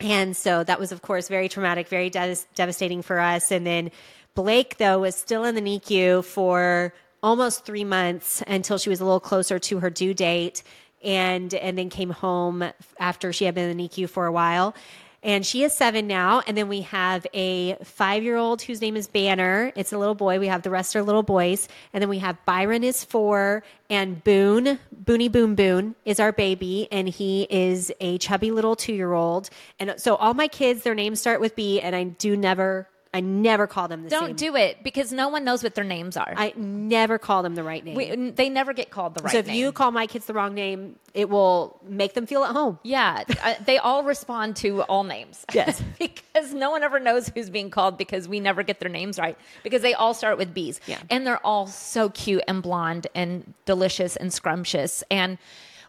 And 0.00 0.36
so 0.36 0.64
that 0.64 0.80
was, 0.80 0.92
of 0.92 1.02
course, 1.02 1.28
very 1.28 1.48
traumatic, 1.48 1.88
very 1.88 2.10
des- 2.10 2.46
devastating 2.54 3.02
for 3.02 3.20
us. 3.20 3.50
And 3.50 3.66
then 3.66 3.90
Blake, 4.34 4.78
though, 4.78 5.00
was 5.00 5.14
still 5.14 5.44
in 5.44 5.54
the 5.54 5.60
NICU 5.60 6.24
for 6.24 6.94
almost 7.22 7.66
three 7.66 7.84
months 7.84 8.42
until 8.46 8.78
she 8.78 8.88
was 8.88 9.00
a 9.00 9.04
little 9.04 9.20
closer 9.20 9.58
to 9.58 9.80
her 9.80 9.90
due 9.90 10.14
date, 10.14 10.62
and 11.02 11.52
and 11.54 11.76
then 11.76 11.90
came 11.90 12.10
home 12.10 12.64
after 12.98 13.32
she 13.32 13.44
had 13.44 13.54
been 13.54 13.68
in 13.68 13.76
the 13.76 13.88
NICU 13.88 14.08
for 14.08 14.26
a 14.26 14.32
while. 14.32 14.74
And 15.22 15.44
she 15.44 15.62
is 15.64 15.74
seven 15.74 16.06
now. 16.06 16.42
And 16.46 16.56
then 16.56 16.68
we 16.68 16.80
have 16.82 17.26
a 17.34 17.74
five 17.84 18.22
year 18.22 18.36
old 18.36 18.62
whose 18.62 18.80
name 18.80 18.96
is 18.96 19.06
Banner. 19.06 19.72
It's 19.76 19.92
a 19.92 19.98
little 19.98 20.14
boy. 20.14 20.38
We 20.38 20.46
have 20.46 20.62
the 20.62 20.70
rest 20.70 20.96
are 20.96 21.02
little 21.02 21.22
boys. 21.22 21.68
And 21.92 22.00
then 22.00 22.08
we 22.08 22.18
have 22.20 22.42
Byron 22.46 22.82
is 22.84 23.04
four 23.04 23.62
and 23.90 24.22
Boone, 24.24 24.78
Boony 25.04 25.30
Boom 25.30 25.54
Boone 25.54 25.94
is 26.04 26.20
our 26.20 26.32
baby. 26.32 26.88
And 26.90 27.08
he 27.08 27.46
is 27.50 27.92
a 28.00 28.16
chubby 28.18 28.50
little 28.50 28.76
two 28.76 28.94
year 28.94 29.12
old. 29.12 29.50
And 29.78 29.94
so 29.98 30.16
all 30.16 30.32
my 30.32 30.48
kids, 30.48 30.84
their 30.84 30.94
names 30.94 31.20
start 31.20 31.40
with 31.40 31.54
B. 31.54 31.80
And 31.80 31.94
I 31.94 32.04
do 32.04 32.36
never, 32.36 32.88
I 33.12 33.20
never 33.20 33.66
call 33.66 33.88
them 33.88 34.04
the 34.04 34.10
same. 34.10 34.20
Don't 34.20 34.38
same. 34.38 34.52
do 34.52 34.56
it 34.56 34.84
because 34.84 35.12
no 35.12 35.28
one 35.28 35.44
knows 35.44 35.64
what 35.64 35.74
their 35.74 35.84
names 35.84 36.16
are. 36.16 36.32
I 36.36 36.52
never 36.56 37.18
call 37.18 37.42
them 37.42 37.56
the 37.56 37.64
right 37.64 37.84
name. 37.84 37.96
we, 37.96 38.30
they 38.30 38.48
never 38.48 38.72
get 38.72 38.90
called 38.90 39.14
the 39.14 39.22
right 39.22 39.32
name. 39.32 39.32
so 39.32 39.38
if 39.40 39.46
name. 39.48 39.56
you 39.56 39.72
call 39.72 39.90
my 39.90 40.06
kids 40.06 40.26
the 40.26 40.32
wrong 40.32 40.54
name, 40.54 40.94
it 41.12 41.28
will 41.28 41.80
make 41.84 42.14
them 42.14 42.26
feel 42.26 42.44
at 42.44 42.52
home. 42.52 42.78
Yeah, 42.84 43.24
uh, 43.42 43.54
they 43.64 43.78
all 43.78 44.04
respond 44.04 44.56
to 44.56 44.82
all 44.82 45.04
names. 45.04 45.44
Yes. 45.60 45.82
because 45.98 46.54
no 46.54 46.70
one 46.70 46.84
ever 46.84 47.00
knows 47.00 47.28
who's 47.28 47.50
being 47.50 47.70
called 47.70 47.98
because 47.98 48.28
we 48.28 48.38
never 48.38 48.62
get 48.62 48.78
their 48.78 48.88
names 48.88 49.18
right 49.18 49.36
because 49.64 49.82
they 49.82 49.94
all 49.94 50.14
start 50.14 50.38
with 50.38 50.54
B's. 50.54 50.80
Yeah. 50.86 51.00
And 51.10 51.26
they're 51.26 51.44
all 51.44 51.66
so 51.66 52.08
cute 52.08 52.44
and 52.46 52.62
blonde 52.62 53.08
and 53.14 53.52
delicious 53.66 54.16
and 54.16 54.32
scrumptious. 54.32 55.02
And 55.10 55.38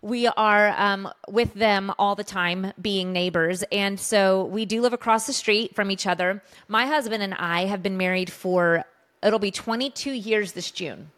we 0.01 0.27
are 0.27 0.69
um, 0.77 1.07
with 1.27 1.53
them 1.53 1.91
all 1.99 2.15
the 2.15 2.23
time 2.23 2.73
being 2.81 3.13
neighbors. 3.13 3.63
And 3.71 3.99
so 3.99 4.45
we 4.45 4.65
do 4.65 4.81
live 4.81 4.93
across 4.93 5.27
the 5.27 5.33
street 5.33 5.75
from 5.75 5.91
each 5.91 6.07
other. 6.07 6.43
My 6.67 6.85
husband 6.87 7.21
and 7.21 7.33
I 7.35 7.65
have 7.65 7.83
been 7.83 7.97
married 7.97 8.31
for, 8.31 8.83
it'll 9.21 9.39
be 9.39 9.51
22 9.51 10.11
years 10.11 10.53
this 10.53 10.71
June. 10.71 11.11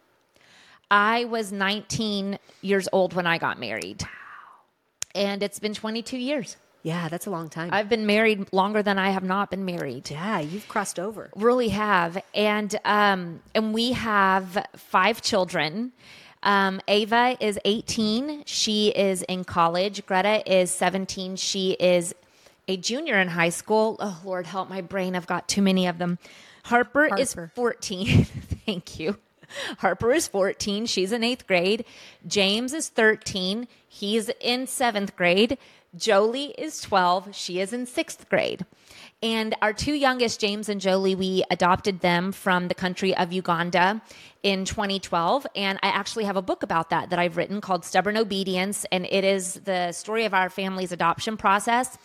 I 0.91 1.25
was 1.25 1.51
19 1.51 2.37
years 2.61 2.89
old 2.91 3.13
when 3.13 3.25
I 3.25 3.37
got 3.37 3.59
married. 3.59 4.03
And 5.15 5.41
it's 5.41 5.59
been 5.59 5.73
22 5.73 6.17
years. 6.17 6.57
Yeah, 6.83 7.07
that's 7.07 7.27
a 7.27 7.29
long 7.29 7.49
time. 7.49 7.69
I've 7.71 7.87
been 7.87 8.05
married 8.05 8.51
longer 8.51 8.83
than 8.83 8.99
I 8.99 9.11
have 9.11 9.23
not 9.23 9.49
been 9.49 9.63
married. 9.63 10.11
yeah, 10.11 10.39
you've 10.41 10.67
crossed 10.67 10.99
over. 10.99 11.29
Really 11.33 11.69
have, 11.69 12.21
and 12.35 12.75
um, 12.83 13.41
and 13.55 13.73
we 13.73 13.93
have 13.93 14.65
five 14.75 15.21
children. 15.21 15.93
Um, 16.43 16.81
Ava 16.87 17.37
is 17.39 17.57
18. 17.65 18.43
She 18.45 18.89
is 18.89 19.23
in 19.23 19.43
college. 19.45 20.05
Greta 20.05 20.43
is 20.51 20.69
17. 20.71 21.37
She 21.37 21.71
is 21.71 22.13
a 22.67 22.77
junior 22.77 23.19
in 23.19 23.29
high 23.29 23.49
school. 23.49 23.97
Oh 23.99 24.21
Lord, 24.23 24.45
help 24.45 24.69
my 24.69 24.81
brain! 24.81 25.15
I've 25.15 25.27
got 25.27 25.47
too 25.47 25.61
many 25.61 25.87
of 25.87 25.97
them. 25.97 26.19
Harper, 26.65 27.09
is 27.17 27.35
14. 27.55 28.25
Thank 28.65 28.99
you. 28.99 29.17
Harper 29.79 30.11
is 30.11 30.27
14. 30.27 30.85
She's 30.85 31.11
in 31.11 31.23
eighth 31.23 31.45
grade. 31.47 31.85
James 32.25 32.73
is 32.73 32.89
13. 32.89 33.67
He's 33.87 34.29
in 34.39 34.67
seventh 34.67 35.15
grade. 35.15 35.57
Jolie 35.95 36.55
is 36.57 36.81
12. 36.81 37.35
She 37.35 37.59
is 37.59 37.73
in 37.73 37.85
sixth 37.85 38.27
grade. 38.29 38.65
And 39.23 39.55
our 39.61 39.71
two 39.71 39.93
youngest, 39.93 40.41
James 40.41 40.67
and 40.67 40.81
Jolie, 40.81 41.15
we 41.15 41.45
adopted 41.49 42.01
them 42.01 42.33
from 42.33 42.67
the 42.67 42.75
country 42.75 43.15
of 43.15 43.31
Uganda 43.31 44.01
in 44.43 44.65
2012. 44.65 45.47
And 45.55 45.79
I 45.81 45.87
actually 45.87 46.25
have 46.25 46.35
a 46.35 46.41
book 46.41 46.61
about 46.61 46.89
that 46.89 47.09
that 47.09 47.19
I've 47.19 47.37
written 47.37 47.61
called 47.61 47.85
Stubborn 47.85 48.17
Obedience. 48.17 48.85
And 48.91 49.05
it 49.09 49.23
is 49.23 49.53
the 49.63 49.93
story 49.93 50.25
of 50.25 50.33
our 50.33 50.49
family's 50.49 50.91
adoption 50.91 51.37
process 51.37 51.97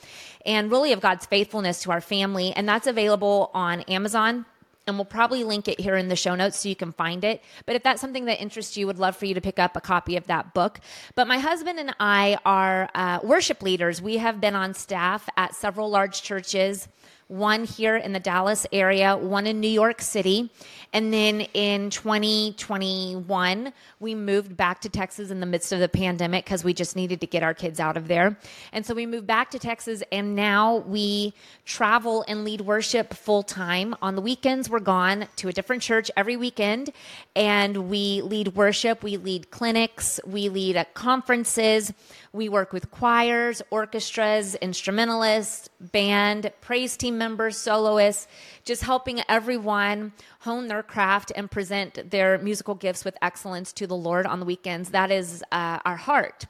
and 0.46 0.70
really 0.70 0.92
of 0.92 1.00
God's 1.00 1.26
faithfulness 1.26 1.82
to 1.82 1.90
our 1.90 2.00
family. 2.00 2.52
And 2.52 2.68
that's 2.68 2.86
available 2.86 3.50
on 3.52 3.80
Amazon 3.82 4.46
and 4.88 4.96
we'll 4.96 5.04
probably 5.04 5.44
link 5.44 5.68
it 5.68 5.78
here 5.78 5.96
in 5.96 6.08
the 6.08 6.16
show 6.16 6.34
notes 6.34 6.58
so 6.58 6.68
you 6.68 6.76
can 6.76 6.92
find 6.92 7.24
it. 7.24 7.42
But 7.66 7.76
if 7.76 7.82
that's 7.82 8.00
something 8.00 8.24
that 8.24 8.40
interests 8.40 8.76
you, 8.76 8.86
would 8.86 8.98
love 8.98 9.16
for 9.16 9.26
you 9.26 9.34
to 9.34 9.40
pick 9.40 9.58
up 9.58 9.76
a 9.76 9.80
copy 9.80 10.16
of 10.16 10.26
that 10.26 10.54
book. 10.54 10.80
But 11.14 11.28
my 11.28 11.38
husband 11.38 11.78
and 11.78 11.94
I 12.00 12.38
are 12.44 12.88
uh, 12.94 13.20
worship 13.22 13.62
leaders. 13.62 14.02
We 14.02 14.16
have 14.16 14.40
been 14.40 14.54
on 14.54 14.74
staff 14.74 15.28
at 15.36 15.54
several 15.54 15.90
large 15.90 16.22
churches 16.22 16.88
one 17.28 17.64
here 17.64 17.96
in 17.96 18.12
the 18.14 18.20
Dallas 18.20 18.66
area, 18.72 19.16
one 19.16 19.46
in 19.46 19.60
New 19.60 19.68
York 19.68 20.00
City. 20.00 20.50
And 20.94 21.12
then 21.12 21.42
in 21.52 21.90
2021, 21.90 23.72
we 24.00 24.14
moved 24.14 24.56
back 24.56 24.80
to 24.80 24.88
Texas 24.88 25.30
in 25.30 25.38
the 25.40 25.46
midst 25.46 25.70
of 25.70 25.80
the 25.80 25.88
pandemic 25.88 26.46
because 26.46 26.64
we 26.64 26.72
just 26.72 26.96
needed 26.96 27.20
to 27.20 27.26
get 27.26 27.42
our 27.42 27.52
kids 27.52 27.78
out 27.78 27.98
of 27.98 28.08
there. 28.08 28.38
And 28.72 28.86
so 28.86 28.94
we 28.94 29.04
moved 29.04 29.26
back 29.26 29.50
to 29.50 29.58
Texas, 29.58 30.02
and 30.10 30.34
now 30.34 30.76
we 30.76 31.34
travel 31.66 32.24
and 32.26 32.44
lead 32.44 32.62
worship 32.62 33.12
full 33.12 33.42
time. 33.42 33.94
On 34.00 34.16
the 34.16 34.22
weekends, 34.22 34.70
we're 34.70 34.80
gone 34.80 35.28
to 35.36 35.48
a 35.48 35.52
different 35.52 35.82
church 35.82 36.10
every 36.16 36.38
weekend, 36.38 36.90
and 37.36 37.90
we 37.90 38.22
lead 38.22 38.54
worship, 38.54 39.02
we 39.02 39.18
lead 39.18 39.50
clinics, 39.50 40.18
we 40.26 40.48
lead 40.48 40.76
at 40.76 40.94
conferences. 40.94 41.92
We 42.32 42.48
work 42.48 42.72
with 42.72 42.90
choirs, 42.90 43.62
orchestras, 43.70 44.54
instrumentalists, 44.56 45.68
band, 45.80 46.52
praise 46.60 46.96
team 46.96 47.16
members, 47.16 47.56
soloists, 47.56 48.28
just 48.64 48.82
helping 48.82 49.22
everyone 49.28 50.12
hone 50.40 50.66
their 50.66 50.82
craft 50.82 51.32
and 51.34 51.50
present 51.50 52.10
their 52.10 52.38
musical 52.38 52.74
gifts 52.74 53.04
with 53.04 53.16
excellence 53.22 53.72
to 53.74 53.86
the 53.86 53.96
Lord 53.96 54.26
on 54.26 54.40
the 54.40 54.46
weekends. 54.46 54.90
That 54.90 55.10
is 55.10 55.42
uh, 55.52 55.78
our 55.84 55.96
heart. 55.96 56.44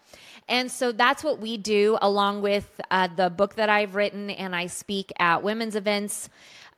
And 0.48 0.70
so 0.70 0.92
that's 0.92 1.22
what 1.22 1.40
we 1.40 1.56
do, 1.58 1.98
along 2.00 2.42
with 2.42 2.80
uh, 2.90 3.08
the 3.14 3.30
book 3.30 3.54
that 3.56 3.68
I've 3.68 3.94
written, 3.94 4.30
and 4.30 4.56
I 4.56 4.66
speak 4.66 5.12
at 5.18 5.42
women's 5.42 5.76
events 5.76 6.28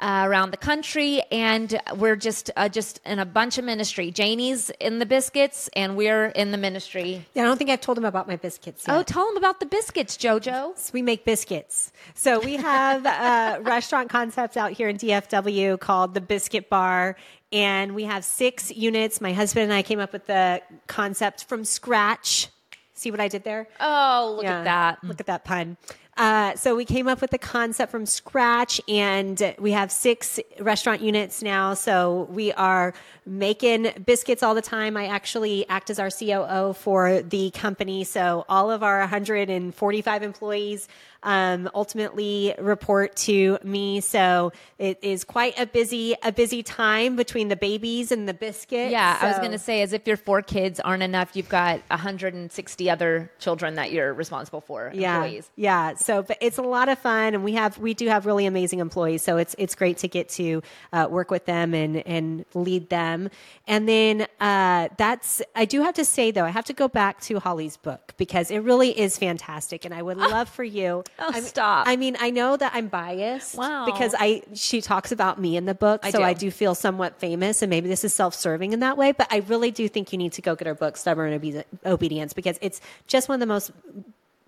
uh, 0.00 0.24
around 0.26 0.50
the 0.50 0.56
country, 0.56 1.22
and 1.30 1.78
we're 1.96 2.16
just 2.16 2.50
uh, 2.56 2.68
just 2.68 3.00
in 3.04 3.18
a 3.18 3.26
bunch 3.26 3.58
of 3.58 3.64
ministry. 3.64 4.10
Janie's 4.10 4.70
in 4.80 4.98
the 4.98 5.06
biscuits, 5.06 5.68
and 5.76 5.96
we're 5.96 6.26
in 6.26 6.50
the 6.52 6.58
ministry. 6.58 7.26
Yeah, 7.34 7.42
I 7.42 7.46
don't 7.46 7.56
think 7.58 7.70
I've 7.70 7.80
told 7.80 7.98
him 7.98 8.04
about 8.04 8.26
my 8.26 8.36
biscuits. 8.36 8.84
Yet. 8.88 8.96
Oh, 8.96 9.02
tell 9.02 9.28
him 9.28 9.36
about 9.36 9.60
the 9.60 9.66
biscuits, 9.66 10.16
JoJo. 10.16 10.76
So 10.78 10.90
we 10.92 11.02
make 11.02 11.24
biscuits. 11.24 11.92
So 12.14 12.40
we 12.40 12.56
have 12.56 13.04
a 13.06 13.60
restaurant 13.64 14.08
concepts 14.10 14.56
out 14.56 14.72
here 14.72 14.88
in 14.88 14.96
DFW 14.96 15.78
called 15.78 16.14
the 16.14 16.20
Biscuit 16.20 16.68
Bar. 16.70 17.16
And 17.52 17.94
we 17.96 18.04
have 18.04 18.24
six 18.24 18.70
units. 18.70 19.20
My 19.20 19.32
husband 19.32 19.64
and 19.64 19.72
I 19.72 19.82
came 19.82 19.98
up 19.98 20.12
with 20.12 20.26
the 20.26 20.62
concept 20.86 21.44
from 21.44 21.64
scratch. 21.64 22.48
See 22.94 23.10
what 23.10 23.18
I 23.18 23.28
did 23.28 23.42
there? 23.44 23.66
Oh, 23.80 24.34
look 24.36 24.44
Yeah. 24.44 24.58
at 24.58 24.64
that. 24.64 25.04
Look 25.04 25.20
at 25.20 25.26
that 25.26 25.44
pun. 25.44 25.76
Uh, 26.16 26.54
so 26.54 26.76
we 26.76 26.84
came 26.84 27.08
up 27.08 27.20
with 27.20 27.30
the 27.30 27.38
concept 27.38 27.90
from 27.90 28.04
scratch, 28.04 28.80
and 28.88 29.54
we 29.58 29.72
have 29.72 29.90
six 29.90 30.38
restaurant 30.58 31.00
units 31.00 31.42
now. 31.42 31.74
So 31.74 32.28
we 32.30 32.52
are 32.52 32.92
making 33.24 33.90
biscuits 34.04 34.42
all 34.42 34.54
the 34.54 34.62
time. 34.62 34.96
I 34.96 35.06
actually 35.06 35.68
act 35.68 35.88
as 35.88 35.98
our 35.98 36.10
COO 36.10 36.74
for 36.74 37.22
the 37.22 37.50
company. 37.52 38.04
So 38.04 38.44
all 38.48 38.70
of 38.70 38.82
our 38.82 38.98
145 39.00 40.22
employees 40.22 40.88
um, 41.22 41.70
ultimately 41.74 42.54
report 42.58 43.16
to 43.16 43.58
me. 43.62 44.00
So 44.00 44.52
it 44.78 44.98
is 45.02 45.24
quite 45.24 45.58
a 45.58 45.66
busy 45.66 46.14
a 46.22 46.32
busy 46.32 46.62
time 46.62 47.16
between 47.16 47.48
the 47.48 47.56
babies 47.56 48.12
and 48.12 48.28
the 48.28 48.34
biscuits. 48.34 48.90
Yeah, 48.90 49.18
I 49.20 49.28
was 49.28 49.38
going 49.38 49.52
to 49.52 49.58
say, 49.58 49.82
as 49.82 49.92
if 49.92 50.06
your 50.06 50.16
four 50.16 50.42
kids 50.42 50.80
aren't 50.80 51.02
enough, 51.02 51.34
you've 51.34 51.48
got 51.48 51.80
160 51.90 52.90
other 52.90 53.30
children 53.38 53.74
that 53.74 53.92
you're 53.92 54.12
responsible 54.14 54.60
for, 54.60 54.90
yeah, 54.94 55.16
employees. 55.16 55.50
Yeah. 55.56 55.94
So, 55.94 56.22
but 56.22 56.38
it's 56.40 56.58
a 56.58 56.62
lot 56.62 56.88
of 56.88 56.98
fun, 56.98 57.34
and 57.34 57.44
we 57.44 57.52
have 57.54 57.78
we 57.78 57.94
do 57.94 58.08
have 58.08 58.26
really 58.26 58.46
amazing 58.46 58.78
employees. 58.78 59.22
So 59.22 59.36
it's 59.36 59.54
it's 59.58 59.74
great 59.74 59.98
to 59.98 60.08
get 60.08 60.28
to 60.30 60.62
uh, 60.92 61.08
work 61.10 61.30
with 61.30 61.44
them 61.46 61.74
and 61.74 61.96
and 62.06 62.44
lead 62.54 62.88
them. 62.88 63.30
And 63.66 63.88
then 63.88 64.26
uh, 64.40 64.88
that's 64.96 65.42
I 65.54 65.64
do 65.64 65.82
have 65.82 65.94
to 65.94 66.04
say 66.04 66.30
though 66.30 66.44
I 66.44 66.50
have 66.50 66.64
to 66.66 66.72
go 66.72 66.88
back 66.88 67.20
to 67.22 67.38
Holly's 67.38 67.76
book 67.76 68.14
because 68.16 68.50
it 68.50 68.58
really 68.58 68.98
is 68.98 69.18
fantastic, 69.18 69.84
and 69.84 69.94
I 69.94 70.02
would 70.02 70.16
love 70.30 70.48
for 70.48 70.64
you. 70.64 71.04
Oh, 71.18 71.26
I 71.28 71.32
mean- 71.32 71.42
stop. 71.42 71.86
I 71.86 71.96
mean, 71.96 72.16
I 72.20 72.30
know 72.30 72.56
that 72.56 72.72
I'm 72.74 72.88
biased. 72.88 73.54
Wow. 73.56 73.84
Because 73.86 74.14
I 74.18 74.42
she 74.54 74.80
talks 74.80 75.12
about 75.12 75.38
me 75.40 75.56
in 75.56 75.64
the 75.66 75.74
book, 75.74 76.00
I 76.02 76.10
so 76.10 76.18
do. 76.18 76.24
I 76.24 76.32
do 76.32 76.50
feel 76.50 76.74
somewhat 76.74 77.18
famous, 77.18 77.60
and 77.62 77.68
maybe 77.70 77.88
this 77.88 78.04
is 78.04 78.14
self-serving 78.14 78.72
in 78.72 78.80
that 78.80 78.96
way. 78.96 79.12
But 79.12 79.26
I 79.30 79.38
really 79.38 79.70
do 79.70 79.88
think 79.88 80.12
you 80.12 80.18
need 80.18 80.32
to 80.34 80.42
go 80.42 80.54
get 80.54 80.66
her 80.66 80.74
book, 80.74 80.96
Stubborn 80.96 81.32
Obe- 81.34 81.64
Obedience, 81.84 82.32
because 82.32 82.58
it's 82.62 82.80
just 83.06 83.28
one 83.28 83.34
of 83.36 83.40
the 83.40 83.46
most 83.52 83.70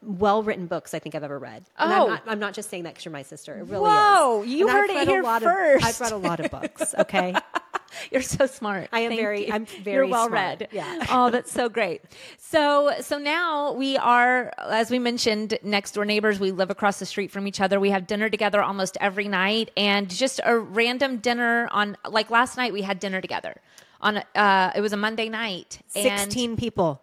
well 0.05 0.43
written 0.43 0.67
books 0.67 0.95
I 0.95 0.99
think 0.99 1.15
I've 1.15 1.23
ever 1.23 1.39
read. 1.39 1.63
And 1.79 1.93
Oh. 1.93 2.05
I'm 2.05 2.09
not, 2.11 2.23
I'm 2.27 2.39
not 2.41 2.55
just 2.55 2.71
saying 2.71 2.85
that 2.85 2.95
because 2.95 3.05
you're 3.05 3.13
my 3.13 3.23
sister. 3.23 3.55
It 3.59 3.65
really 3.65 3.85
Whoa, 3.89 4.43
is. 4.43 4.49
you 4.51 4.67
And 4.69 4.77
heard 4.77 4.91
I've 4.91 5.03
it 5.03 5.09
here 5.09 5.23
lot 5.23 5.43
first. 5.43 5.85
Of, 5.85 5.89
I've 5.89 6.01
read 6.01 6.13
a 6.13 6.17
lot 6.17 6.41
of 6.41 6.51
books. 6.51 6.95
Okay. 6.99 7.35
You're 8.11 8.23
so 8.23 8.47
smart. 8.47 8.89
I 8.93 9.01
am 9.01 9.11
Thank 9.11 9.21
very- 9.21 9.47
you. 9.47 9.53
I'm 9.53 9.67
You're 9.75 9.83
very 9.85 10.09
well 10.09 10.29
smart. 10.29 10.61
read. 10.61 10.69
Yeah. 10.73 11.07
Oh, 11.11 11.31
that's 11.31 11.53
so 11.53 11.69
great. 11.69 12.03
So, 12.39 12.93
so 13.01 13.19
now 13.19 13.73
we 13.73 13.97
are, 13.97 14.53
as 14.59 14.91
we 14.91 14.99
mentioned, 14.99 15.59
next 15.63 15.93
door 15.93 16.05
neighbors. 16.05 16.41
We 16.41 16.51
live 16.53 16.71
across 16.71 16.99
the 16.99 17.07
street 17.07 17.31
from 17.31 17.47
each 17.47 17.61
other. 17.61 17.79
We 17.81 17.91
have 17.91 18.07
dinner 18.07 18.29
together 18.31 18.63
almost 18.63 18.97
every 19.01 19.29
night, 19.29 19.71
and 19.77 20.09
just 20.11 20.41
a 20.45 20.59
random 20.59 21.19
dinner 21.19 21.69
on. 21.73 21.97
Like 22.09 22.31
last 22.31 22.57
night, 22.57 22.73
we 22.73 22.83
had 22.83 22.99
dinner 22.99 23.21
together. 23.21 23.57
On 24.01 24.17
uh, 24.35 24.73
it 24.75 24.81
was 24.81 24.93
a 24.93 24.97
Monday 24.97 25.29
night. 25.29 25.81
and 25.95 26.21
16 26.21 26.57
people. 26.57 27.01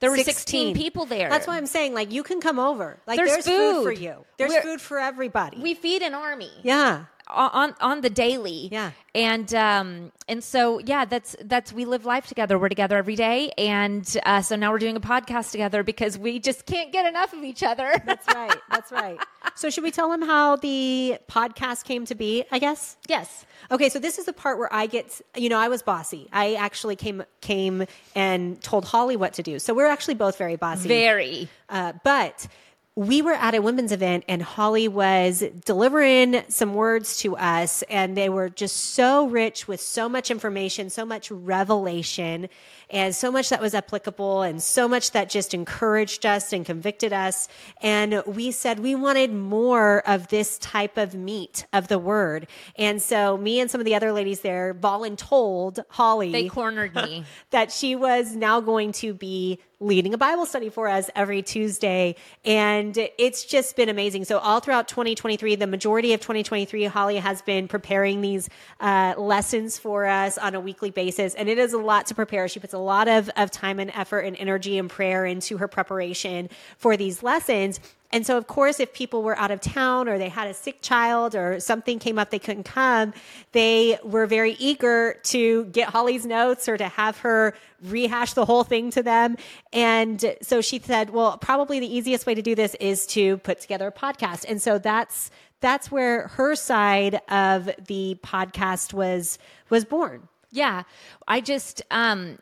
There 0.00 0.10
were 0.10 0.16
16 0.16 0.74
people 0.74 1.04
there. 1.04 1.28
That's 1.28 1.46
why 1.46 1.58
I'm 1.58 1.66
saying, 1.66 1.92
like, 1.92 2.10
you 2.10 2.22
can 2.22 2.40
come 2.40 2.58
over. 2.58 2.98
Like, 3.06 3.18
There's 3.18 3.30
there's, 3.32 3.44
food. 3.46 3.82
for 3.84 3.92
you. 3.92 4.24
There's 4.38 4.48
We're- 4.50 4.62
food 4.62 4.80
for 4.80 4.98
everybody. 4.98 5.58
we 5.60 5.74
feed 5.74 6.00
an 6.00 6.14
army. 6.14 6.50
yeah. 6.62 7.04
On 7.32 7.74
on 7.80 8.00
the 8.00 8.10
daily. 8.10 8.68
Yeah. 8.70 8.92
And 9.14 9.52
um 9.54 10.12
and 10.28 10.42
so 10.44 10.78
yeah, 10.78 11.04
that's 11.04 11.36
that's 11.42 11.72
we 11.72 11.84
live 11.84 12.04
life 12.04 12.26
together. 12.26 12.58
We're 12.58 12.68
together 12.68 12.96
every 12.96 13.16
day, 13.16 13.50
and 13.58 14.16
uh, 14.24 14.42
so 14.42 14.54
now 14.56 14.70
we're 14.70 14.78
doing 14.78 14.96
a 14.96 15.00
podcast 15.00 15.50
together 15.50 15.82
because 15.82 16.16
we 16.16 16.38
just 16.38 16.66
can't 16.66 16.92
get 16.92 17.06
enough 17.06 17.32
of 17.32 17.42
each 17.42 17.62
other. 17.62 17.92
That's 18.04 18.26
right. 18.32 18.56
That's 18.70 18.92
right. 18.92 19.18
So, 19.56 19.70
should 19.70 19.84
we 19.84 19.90
tell 19.90 20.10
them 20.10 20.22
how 20.22 20.56
the 20.56 21.18
podcast 21.28 21.84
came 21.84 22.04
to 22.06 22.14
be? 22.14 22.44
I 22.52 22.58
guess. 22.58 22.96
yes. 23.08 23.44
Okay, 23.72 23.88
so 23.88 23.98
this 23.98 24.18
is 24.18 24.24
the 24.26 24.32
part 24.32 24.58
where 24.58 24.72
I 24.72 24.86
get, 24.86 25.20
you 25.36 25.48
know, 25.48 25.58
I 25.58 25.68
was 25.68 25.82
bossy. 25.82 26.28
I 26.32 26.54
actually 26.54 26.96
came 26.96 27.22
came 27.40 27.86
and 28.16 28.60
told 28.62 28.84
Holly 28.84 29.16
what 29.16 29.34
to 29.34 29.42
do. 29.42 29.58
So 29.58 29.74
we're 29.74 29.86
actually 29.86 30.14
both 30.14 30.38
very 30.38 30.56
bossy. 30.56 30.88
Very. 30.88 31.48
Uh, 31.68 31.92
but 32.02 32.48
we 32.96 33.22
were 33.22 33.32
at 33.32 33.54
a 33.54 33.62
women's 33.62 33.92
event 33.92 34.24
and 34.26 34.42
Holly 34.42 34.88
was 34.88 35.44
delivering 35.64 36.42
some 36.48 36.74
words 36.74 37.18
to 37.18 37.36
us, 37.36 37.82
and 37.88 38.16
they 38.16 38.28
were 38.28 38.48
just 38.48 38.76
so 38.76 39.26
rich 39.28 39.68
with 39.68 39.80
so 39.80 40.08
much 40.08 40.30
information, 40.30 40.90
so 40.90 41.06
much 41.06 41.30
revelation, 41.30 42.48
and 42.90 43.14
so 43.14 43.30
much 43.30 43.48
that 43.50 43.60
was 43.60 43.74
applicable, 43.74 44.42
and 44.42 44.60
so 44.60 44.88
much 44.88 45.12
that 45.12 45.30
just 45.30 45.54
encouraged 45.54 46.26
us 46.26 46.52
and 46.52 46.66
convicted 46.66 47.12
us. 47.12 47.48
And 47.80 48.24
we 48.26 48.50
said 48.50 48.80
we 48.80 48.96
wanted 48.96 49.32
more 49.32 50.06
of 50.06 50.28
this 50.28 50.58
type 50.58 50.98
of 50.98 51.14
meat 51.14 51.66
of 51.72 51.86
the 51.86 51.98
word. 51.98 52.48
And 52.76 53.00
so 53.00 53.36
me 53.36 53.60
and 53.60 53.70
some 53.70 53.80
of 53.80 53.84
the 53.84 53.94
other 53.94 54.12
ladies 54.12 54.40
there 54.40 54.74
voluntold 54.74 55.78
Holly 55.90 56.32
They 56.32 56.48
cornered 56.48 56.94
me. 56.96 57.24
that 57.50 57.70
she 57.70 57.94
was 57.94 58.34
now 58.34 58.60
going 58.60 58.90
to 58.92 59.14
be 59.14 59.60
leading 59.80 60.12
a 60.12 60.18
Bible 60.18 60.46
study 60.46 60.68
for 60.68 60.88
us 60.88 61.08
every 61.16 61.42
Tuesday. 61.42 62.14
And 62.44 62.96
it's 63.18 63.44
just 63.44 63.76
been 63.76 63.88
amazing. 63.88 64.24
So, 64.24 64.38
all 64.38 64.60
throughout 64.60 64.88
2023, 64.88 65.56
the 65.56 65.66
majority 65.66 66.12
of 66.12 66.20
2023, 66.20 66.84
Holly 66.84 67.16
has 67.16 67.42
been 67.42 67.66
preparing 67.66 68.20
these 68.20 68.48
uh, 68.78 69.14
lessons 69.16 69.78
for 69.78 70.06
us 70.06 70.38
on 70.38 70.54
a 70.54 70.60
weekly 70.60 70.90
basis. 70.90 71.34
And 71.34 71.48
it 71.48 71.58
is 71.58 71.72
a 71.72 71.78
lot 71.78 72.06
to 72.06 72.14
prepare. 72.14 72.46
She 72.48 72.60
puts 72.60 72.74
a 72.74 72.78
lot 72.78 73.08
of, 73.08 73.30
of 73.36 73.50
time 73.50 73.80
and 73.80 73.90
effort 73.94 74.20
and 74.20 74.36
energy 74.36 74.78
and 74.78 74.88
prayer 74.88 75.24
into 75.24 75.56
her 75.56 75.68
preparation 75.68 76.50
for 76.76 76.96
these 76.96 77.22
lessons. 77.22 77.80
And 78.12 78.26
so, 78.26 78.36
of 78.36 78.46
course, 78.46 78.80
if 78.80 78.92
people 78.92 79.22
were 79.22 79.38
out 79.38 79.50
of 79.50 79.60
town 79.60 80.08
or 80.08 80.18
they 80.18 80.28
had 80.28 80.48
a 80.48 80.54
sick 80.54 80.82
child 80.82 81.34
or 81.34 81.60
something 81.60 81.98
came 81.98 82.18
up 82.18 82.30
they 82.30 82.40
couldn't 82.40 82.64
come, 82.64 83.14
they 83.52 83.98
were 84.02 84.26
very 84.26 84.54
eager 84.58 85.16
to 85.24 85.66
get 85.66 85.90
Holly's 85.90 86.26
notes 86.26 86.68
or 86.68 86.76
to 86.76 86.88
have 86.88 87.18
her 87.18 87.54
rehash 87.82 88.32
the 88.32 88.44
whole 88.44 88.64
thing 88.64 88.90
to 88.90 89.02
them. 89.02 89.36
And 89.72 90.36
so 90.42 90.60
she 90.60 90.80
said, 90.80 91.10
well, 91.10 91.38
probably 91.38 91.78
the 91.78 91.94
easiest 91.94 92.26
way 92.26 92.34
to 92.34 92.42
do 92.42 92.54
this 92.54 92.74
is 92.80 93.06
to 93.08 93.36
put 93.38 93.60
together 93.60 93.86
a 93.88 93.92
podcast. 93.92 94.44
And 94.48 94.60
so 94.60 94.78
that's 94.78 95.30
that's 95.60 95.90
where 95.90 96.28
her 96.28 96.54
side 96.56 97.20
of 97.28 97.70
the 97.86 98.18
podcast 98.24 98.92
was 98.92 99.38
was 99.68 99.84
born. 99.84 100.28
Yeah. 100.50 100.82
I 101.28 101.40
just, 101.40 101.82
um, 101.90 102.38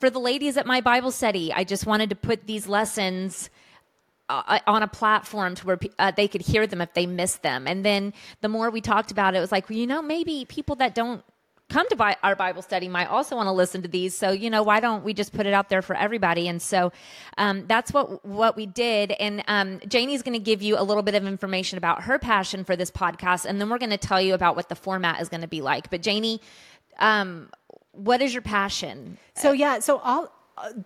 for 0.00 0.10
the 0.10 0.18
ladies 0.20 0.56
at 0.56 0.66
my 0.66 0.80
Bible 0.80 1.10
study, 1.10 1.52
I 1.52 1.64
just 1.64 1.86
wanted 1.86 2.10
to 2.10 2.16
put 2.16 2.46
these 2.46 2.66
lessons 2.66 3.50
uh, 4.28 4.58
on 4.66 4.82
a 4.82 4.88
platform 4.88 5.54
to 5.54 5.66
where 5.66 5.78
uh, 5.98 6.10
they 6.10 6.28
could 6.28 6.42
hear 6.42 6.66
them 6.66 6.80
if 6.80 6.92
they 6.94 7.06
missed 7.06 7.42
them. 7.42 7.66
And 7.66 7.84
then 7.84 8.12
the 8.40 8.48
more 8.48 8.70
we 8.70 8.80
talked 8.80 9.10
about 9.10 9.34
it, 9.34 9.38
it 9.38 9.40
was 9.40 9.52
like, 9.52 9.68
well, 9.68 9.78
you 9.78 9.86
know, 9.86 10.02
maybe 10.02 10.44
people 10.48 10.76
that 10.76 10.94
don't 10.94 11.22
come 11.68 11.88
to 11.88 11.96
buy 11.96 12.16
our 12.22 12.36
Bible 12.36 12.62
study 12.62 12.86
might 12.88 13.06
also 13.06 13.34
want 13.36 13.46
to 13.46 13.52
listen 13.52 13.82
to 13.82 13.88
these. 13.88 14.16
So, 14.16 14.30
you 14.30 14.50
know, 14.50 14.62
why 14.62 14.80
don't 14.80 15.04
we 15.04 15.12
just 15.12 15.32
put 15.32 15.46
it 15.46 15.52
out 15.52 15.68
there 15.68 15.82
for 15.82 15.96
everybody? 15.96 16.48
And 16.48 16.62
so 16.62 16.92
um, 17.38 17.66
that's 17.66 17.92
what 17.92 18.24
what 18.24 18.56
we 18.56 18.66
did. 18.66 19.12
And 19.12 19.42
um, 19.48 19.80
Janie's 19.88 20.22
going 20.22 20.38
to 20.38 20.44
give 20.44 20.62
you 20.62 20.78
a 20.78 20.82
little 20.82 21.02
bit 21.02 21.14
of 21.14 21.26
information 21.26 21.78
about 21.78 22.02
her 22.02 22.18
passion 22.18 22.64
for 22.64 22.76
this 22.76 22.90
podcast, 22.90 23.46
and 23.46 23.60
then 23.60 23.68
we're 23.68 23.78
going 23.78 23.90
to 23.90 23.98
tell 23.98 24.20
you 24.20 24.34
about 24.34 24.56
what 24.56 24.68
the 24.68 24.76
format 24.76 25.20
is 25.20 25.28
going 25.28 25.40
to 25.40 25.48
be 25.48 25.60
like. 25.60 25.90
But 25.90 26.02
Janie, 26.02 26.40
um, 26.98 27.50
what 27.92 28.22
is 28.22 28.32
your 28.32 28.42
passion? 28.42 29.18
So 29.34 29.52
yeah, 29.52 29.80
so 29.80 29.98
all 29.98 30.32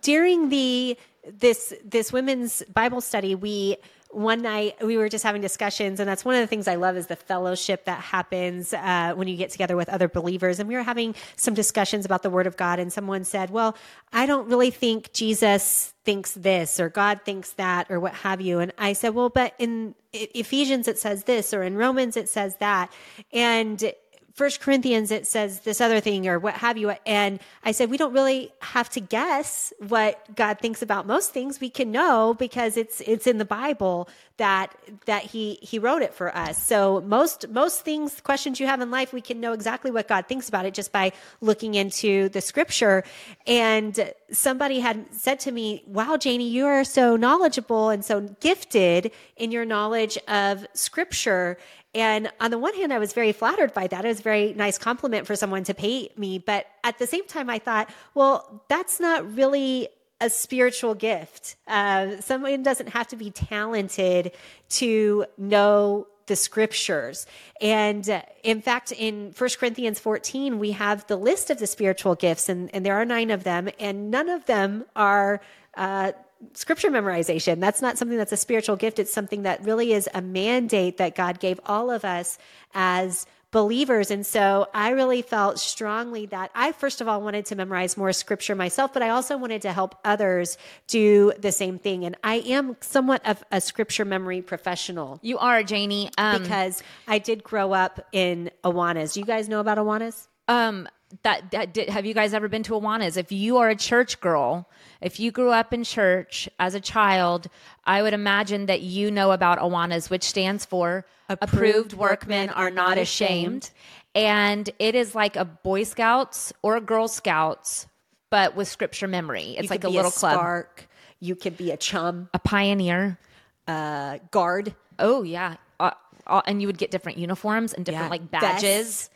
during 0.01 0.49
the 0.49 0.97
this 1.27 1.73
this 1.83 2.11
women's 2.11 2.63
Bible 2.73 3.01
study, 3.01 3.35
we 3.35 3.77
one 4.13 4.41
night 4.41 4.75
we 4.85 4.97
were 4.97 5.07
just 5.07 5.23
having 5.23 5.41
discussions 5.41 5.99
and 5.99 6.09
that's 6.09 6.25
one 6.25 6.35
of 6.35 6.41
the 6.41 6.47
things 6.47 6.67
i 6.67 6.75
love 6.75 6.97
is 6.97 7.07
the 7.07 7.15
fellowship 7.15 7.85
that 7.85 8.01
happens 8.01 8.73
uh, 8.73 9.13
when 9.15 9.27
you 9.27 9.37
get 9.37 9.49
together 9.49 9.75
with 9.77 9.87
other 9.89 10.09
believers. 10.09 10.59
And 10.59 10.67
we 10.67 10.75
were 10.75 10.83
having 10.83 11.15
some 11.37 11.53
discussions 11.53 12.05
about 12.05 12.23
the 12.23 12.29
word 12.29 12.47
of 12.47 12.57
god 12.57 12.79
and 12.79 12.91
someone 12.91 13.23
said 13.23 13.49
well 13.49 13.75
i 14.11 14.25
don't 14.25 14.49
really 14.49 14.69
think 14.69 15.13
jesus 15.13 15.93
thinks 16.03 16.33
this 16.33 16.79
or 16.79 16.89
god 16.89 17.21
thinks 17.23 17.53
that 17.53 17.89
or 17.89 17.99
what 17.99 18.13
have 18.13 18.41
you. 18.41 18.59
And 18.59 18.73
i 18.77 18.93
said 18.93 19.15
well 19.15 19.29
but 19.29 19.53
in 19.57 19.95
ephesians 20.13 20.87
it 20.87 20.99
says 20.99 21.23
this 21.23 21.53
or 21.53 21.63
in 21.63 21.77
romans 21.77 22.17
it 22.17 22.27
says 22.27 22.57
that. 22.57 22.91
And 23.31 23.93
First 24.33 24.61
Corinthians, 24.61 25.11
it 25.11 25.27
says 25.27 25.61
this 25.61 25.81
other 25.81 25.99
thing 25.99 26.27
or 26.27 26.39
what 26.39 26.53
have 26.55 26.77
you. 26.77 26.93
And 27.05 27.39
I 27.63 27.71
said, 27.71 27.89
we 27.89 27.97
don't 27.97 28.13
really 28.13 28.51
have 28.61 28.89
to 28.91 28.99
guess 28.99 29.73
what 29.79 30.35
God 30.35 30.59
thinks 30.59 30.81
about 30.81 31.05
most 31.05 31.31
things. 31.31 31.59
We 31.59 31.69
can 31.69 31.91
know 31.91 32.33
because 32.33 32.77
it's, 32.77 33.01
it's 33.01 33.27
in 33.27 33.37
the 33.37 33.45
Bible 33.45 34.09
that, 34.37 34.75
that 35.05 35.23
he, 35.23 35.59
he 35.61 35.77
wrote 35.77 36.01
it 36.01 36.13
for 36.13 36.35
us. 36.35 36.61
So 36.61 37.01
most, 37.01 37.49
most 37.49 37.81
things, 37.81 38.21
questions 38.21 38.59
you 38.59 38.67
have 38.67 38.81
in 38.81 38.89
life, 38.89 39.13
we 39.13 39.21
can 39.21 39.39
know 39.39 39.53
exactly 39.53 39.91
what 39.91 40.07
God 40.07 40.27
thinks 40.27 40.49
about 40.49 40.65
it 40.65 40.73
just 40.73 40.91
by 40.91 41.11
looking 41.41 41.75
into 41.75 42.29
the 42.29 42.41
scripture. 42.41 43.03
And 43.45 44.13
somebody 44.31 44.79
had 44.79 45.13
said 45.13 45.39
to 45.41 45.51
me, 45.51 45.83
wow, 45.85 46.17
Janie, 46.17 46.49
you 46.49 46.65
are 46.65 46.83
so 46.83 47.15
knowledgeable 47.15 47.89
and 47.89 48.03
so 48.03 48.21
gifted 48.39 49.11
in 49.37 49.51
your 49.51 49.65
knowledge 49.65 50.17
of 50.27 50.65
scripture. 50.73 51.57
And 51.93 52.31
on 52.39 52.51
the 52.51 52.57
one 52.57 52.73
hand, 52.75 52.93
I 52.93 52.99
was 52.99 53.13
very 53.13 53.33
flattered 53.33 53.73
by 53.73 53.87
that. 53.87 54.05
It 54.05 54.07
was 54.07 54.19
a 54.21 54.23
very 54.23 54.53
nice 54.53 54.77
compliment 54.77 55.27
for 55.27 55.35
someone 55.35 55.63
to 55.65 55.73
pay 55.73 56.09
me. 56.15 56.37
But 56.37 56.67
at 56.83 56.99
the 56.99 57.07
same 57.07 57.27
time, 57.27 57.49
I 57.49 57.59
thought, 57.59 57.89
well, 58.13 58.63
that's 58.69 58.99
not 58.99 59.35
really 59.35 59.89
a 60.21 60.29
spiritual 60.29 60.93
gift. 60.93 61.55
Uh, 61.67 62.21
someone 62.21 62.63
doesn't 62.63 62.89
have 62.89 63.07
to 63.09 63.15
be 63.15 63.31
talented 63.31 64.31
to 64.69 65.25
know 65.37 66.07
the 66.27 66.35
scriptures. 66.35 67.25
And 67.59 68.09
uh, 68.09 68.21
in 68.43 68.61
fact, 68.61 68.93
in 68.93 69.33
1 69.37 69.49
Corinthians 69.59 69.99
14, 69.99 70.59
we 70.59 70.71
have 70.71 71.05
the 71.07 71.17
list 71.17 71.49
of 71.49 71.57
the 71.57 71.67
spiritual 71.67 72.15
gifts, 72.15 72.47
and, 72.47 72.73
and 72.73 72.85
there 72.85 72.95
are 72.95 73.03
nine 73.03 73.31
of 73.31 73.43
them, 73.43 73.67
and 73.79 74.11
none 74.11 74.29
of 74.29 74.45
them 74.45 74.85
are. 74.95 75.41
Uh, 75.75 76.11
scripture 76.53 76.89
memorization. 76.89 77.59
That's 77.59 77.81
not 77.81 77.97
something 77.97 78.17
that's 78.17 78.31
a 78.31 78.37
spiritual 78.37 78.75
gift. 78.75 78.99
It's 78.99 79.13
something 79.13 79.43
that 79.43 79.63
really 79.63 79.93
is 79.93 80.09
a 80.13 80.21
mandate 80.21 80.97
that 80.97 81.15
God 81.15 81.39
gave 81.39 81.59
all 81.65 81.89
of 81.89 82.05
us 82.05 82.37
as 82.73 83.25
believers. 83.51 84.11
And 84.11 84.25
so 84.25 84.67
I 84.73 84.91
really 84.91 85.21
felt 85.21 85.59
strongly 85.59 86.25
that 86.27 86.51
I, 86.55 86.71
first 86.71 87.01
of 87.01 87.07
all, 87.07 87.21
wanted 87.21 87.45
to 87.47 87.55
memorize 87.55 87.97
more 87.97 88.13
scripture 88.13 88.55
myself, 88.55 88.93
but 88.93 89.03
I 89.03 89.09
also 89.09 89.37
wanted 89.37 89.61
to 89.63 89.73
help 89.73 89.95
others 90.05 90.57
do 90.87 91.33
the 91.37 91.51
same 91.51 91.77
thing. 91.77 92.05
And 92.05 92.15
I 92.23 92.35
am 92.35 92.77
somewhat 92.79 93.27
of 93.27 93.43
a 93.51 93.59
scripture 93.59 94.05
memory 94.05 94.41
professional. 94.41 95.19
You 95.21 95.37
are, 95.37 95.63
Janie. 95.63 96.09
Um, 96.17 96.41
because 96.41 96.81
I 97.07 97.19
did 97.19 97.43
grow 97.43 97.73
up 97.73 98.07
in 98.13 98.51
Awanas. 98.63 99.13
Do 99.13 99.19
you 99.19 99.25
guys 99.25 99.49
know 99.49 99.59
about 99.59 99.77
Awanas? 99.77 100.27
Um, 100.47 100.87
that, 101.23 101.51
that 101.51 101.73
did, 101.73 101.89
have 101.89 102.05
you 102.05 102.13
guys 102.13 102.33
ever 102.33 102.47
been 102.47 102.63
to 102.63 102.73
Awanas? 102.73 103.17
If 103.17 103.31
you 103.31 103.57
are 103.57 103.69
a 103.69 103.75
church 103.75 104.19
girl, 104.19 104.69
if 105.01 105.19
you 105.19 105.31
grew 105.31 105.51
up 105.51 105.73
in 105.73 105.83
church 105.83 106.49
as 106.59 106.75
a 106.75 106.79
child, 106.79 107.47
I 107.85 108.01
would 108.01 108.13
imagine 108.13 108.67
that 108.67 108.81
you 108.81 109.11
know 109.11 109.31
about 109.31 109.59
Awanas, 109.59 110.09
which 110.09 110.23
stands 110.23 110.65
for 110.65 111.05
Approved, 111.29 111.53
Approved 111.53 111.93
Workmen 111.93 112.49
Are 112.49 112.69
Not 112.69 112.97
Ashamed. 112.97 113.71
And 114.13 114.69
it 114.79 114.95
is 114.95 115.15
like 115.15 115.35
a 115.35 115.45
Boy 115.45 115.83
Scouts 115.83 116.51
or 116.61 116.75
a 116.75 116.81
Girl 116.81 117.07
Scouts, 117.07 117.87
but 118.29 118.55
with 118.55 118.67
scripture 118.67 119.07
memory. 119.07 119.55
It's 119.57 119.69
like 119.69 119.83
a 119.83 119.89
little 119.89 120.09
a 120.09 120.13
club. 120.13 120.33
Spark. 120.33 120.87
You 121.19 121.35
could 121.35 121.55
be 121.55 121.71
a 121.71 121.77
chum, 121.77 122.29
a 122.33 122.39
pioneer, 122.39 123.19
uh, 123.67 124.17
guard. 124.31 124.73
Oh 124.97 125.21
yeah, 125.23 125.57
uh, 125.79 125.91
uh, 126.25 126.41
and 126.45 126.61
you 126.61 126.67
would 126.67 126.79
get 126.79 126.89
different 126.89 127.19
uniforms 127.19 127.73
and 127.73 127.85
different 127.85 128.05
yeah. 128.05 128.09
like 128.09 128.31
badges. 128.31 129.09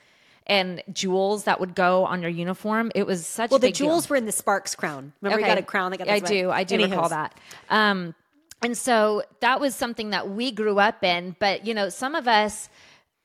And 0.47 0.84
jewels 0.91 1.45
that 1.45 1.60
would 1.60 1.75
go 1.75 2.05
on 2.05 2.21
your 2.21 2.29
uniform. 2.31 2.91
It 2.95 3.08
was 3.08 3.25
such 3.25 3.49
a 3.49 3.53
well. 3.53 3.60
the 3.60 3.71
jewels 3.71 4.05
deal. 4.05 4.12
were 4.12 4.15
in 4.17 4.25
the 4.25 4.31
Sparks 4.31 4.75
crown. 4.75 5.13
Remember, 5.21 5.41
okay. 5.41 5.49
you 5.49 5.55
got 5.55 5.62
a 5.62 5.65
crown. 5.65 5.91
That 5.91 5.97
got 5.97 6.10
I 6.10 6.19
do. 6.19 6.51
I 6.51 6.63
do 6.63 6.77
recall 6.77 7.10
that. 7.10 7.38
Um, 7.69 8.13
and 8.62 8.77
so 8.77 9.23
that 9.41 9.60
was 9.60 9.75
something 9.75 10.12
that 10.12 10.29
we 10.29 10.51
grew 10.51 10.79
up 10.79 11.03
in. 11.03 11.36
But 11.39 11.65
you 11.65 11.73
know, 11.73 11.89
some 11.89 12.15
of 12.15 12.27
us 12.27 12.69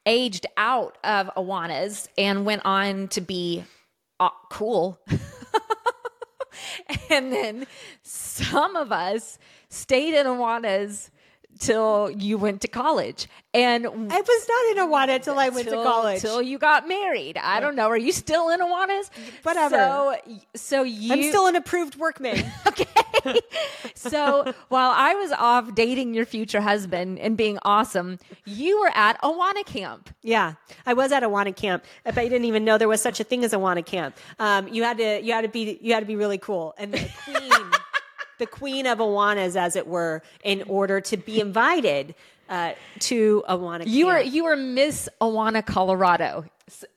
aged 0.06 0.46
out 0.56 0.98
of 1.04 1.30
Awanas 1.36 2.08
and 2.16 2.44
went 2.44 2.62
on 2.64 3.08
to 3.08 3.20
be 3.20 3.64
uh, 4.18 4.30
cool. 4.50 4.98
and 7.10 7.32
then 7.32 7.66
some 8.02 8.76
of 8.76 8.92
us 8.92 9.38
stayed 9.68 10.14
in 10.14 10.26
Awanas 10.26 11.10
till 11.60 12.10
you 12.10 12.38
went 12.38 12.62
to 12.62 12.68
college. 12.68 13.28
And 13.52 13.86
I 13.86 13.90
was 13.90 14.48
not 14.48 14.70
in 14.70 14.88
Awana 14.88 15.16
until 15.16 15.38
I 15.38 15.50
went 15.50 15.68
till, 15.68 15.82
to 15.82 15.88
college. 15.88 16.20
Till 16.20 16.40
you 16.40 16.58
got 16.58 16.88
married. 16.88 17.36
I 17.36 17.60
don't 17.60 17.76
know. 17.76 17.88
Are 17.88 17.98
you 17.98 18.12
still 18.12 18.48
in 18.50 18.60
Awanas? 18.60 19.10
Whatever. 19.42 19.76
So, 19.76 20.16
so 20.54 20.82
you. 20.82 21.12
I'm 21.12 21.22
still 21.24 21.46
an 21.46 21.56
approved 21.56 21.96
workman. 21.96 22.44
okay. 22.66 22.86
so 23.94 24.54
while 24.68 24.90
I 24.90 25.14
was 25.14 25.32
off 25.32 25.74
dating 25.74 26.14
your 26.14 26.24
future 26.24 26.60
husband 26.60 27.18
and 27.18 27.36
being 27.36 27.58
awesome, 27.62 28.18
you 28.46 28.80
were 28.80 28.92
at 28.94 29.20
Awana 29.20 29.64
camp. 29.66 30.10
Yeah, 30.22 30.54
I 30.86 30.94
was 30.94 31.12
at 31.12 31.22
Awana 31.22 31.54
camp. 31.54 31.84
If 32.06 32.16
I 32.16 32.24
didn't 32.28 32.46
even 32.46 32.64
know 32.64 32.78
there 32.78 32.88
was 32.88 33.02
such 33.02 33.20
a 33.20 33.24
thing 33.24 33.44
as 33.44 33.52
Awana 33.52 33.84
camp. 33.84 34.16
Um, 34.38 34.68
you 34.68 34.84
had 34.84 34.98
to, 34.98 35.20
you 35.20 35.32
had 35.32 35.42
to 35.42 35.48
be, 35.48 35.78
you 35.82 35.92
had 35.92 36.00
to 36.00 36.06
be 36.06 36.16
really 36.16 36.38
cool. 36.38 36.74
And 36.78 36.94
the 36.94 37.10
queen 37.24 37.50
the 38.40 38.46
queen 38.46 38.86
of 38.86 38.98
Awanas, 38.98 39.54
as 39.54 39.76
it 39.76 39.86
were, 39.86 40.22
in 40.42 40.64
order 40.66 41.00
to 41.00 41.16
be 41.16 41.40
invited 41.40 42.16
uh, 42.48 42.72
to 42.98 43.44
Awana. 43.48 43.84
You 43.86 44.06
were 44.06 44.20
you 44.20 44.42
were 44.44 44.56
Miss 44.56 45.08
Awana, 45.20 45.64
Colorado, 45.64 46.44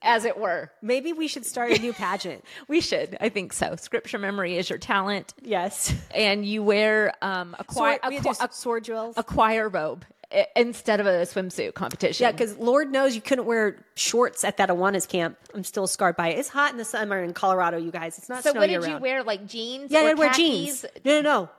as 0.02 0.24
it 0.24 0.36
were. 0.36 0.72
Maybe 0.82 1.12
we 1.12 1.28
should 1.28 1.46
start 1.46 1.70
a 1.70 1.78
new 1.80 1.92
pageant. 1.92 2.44
we 2.68 2.80
should. 2.80 3.16
I 3.20 3.28
think 3.28 3.52
so. 3.52 3.76
Scripture 3.76 4.18
memory 4.18 4.56
is 4.56 4.68
your 4.68 4.80
talent. 4.80 5.32
Yes, 5.42 5.94
and 6.12 6.44
you 6.44 6.64
wear 6.64 7.14
um, 7.22 7.54
a, 7.56 7.62
choir, 7.62 8.00
sword, 8.02 8.26
a, 8.40 8.44
a, 8.44 8.52
sword 8.52 8.84
jewels, 8.84 9.14
a 9.16 9.22
choir 9.22 9.68
robe 9.68 10.04
instead 10.56 11.00
of 11.00 11.06
a 11.06 11.22
swimsuit 11.22 11.74
competition. 11.74 12.24
Yeah, 12.24 12.32
because 12.32 12.56
Lord 12.58 12.90
knows 12.90 13.14
you 13.14 13.20
couldn't 13.20 13.44
wear 13.44 13.84
shorts 13.94 14.44
at 14.44 14.56
that 14.56 14.68
Awanas 14.68 15.08
camp. 15.08 15.36
I'm 15.54 15.64
still 15.64 15.86
scarred 15.86 16.16
by 16.16 16.28
it. 16.28 16.38
It's 16.38 16.48
hot 16.48 16.72
in 16.72 16.78
the 16.78 16.84
summer 16.84 17.22
in 17.22 17.32
Colorado, 17.32 17.76
you 17.78 17.90
guys. 17.90 18.18
It's 18.18 18.28
not 18.28 18.42
so. 18.42 18.52
what 18.52 18.68
did 18.68 18.84
you 18.84 18.98
wear? 18.98 19.22
Like 19.22 19.46
jeans? 19.46 19.90
Yeah, 19.90 20.00
I 20.00 20.14
wear 20.14 20.32
jeans. 20.32 20.84
No, 21.04 21.20
no, 21.20 21.22
no. 21.22 21.50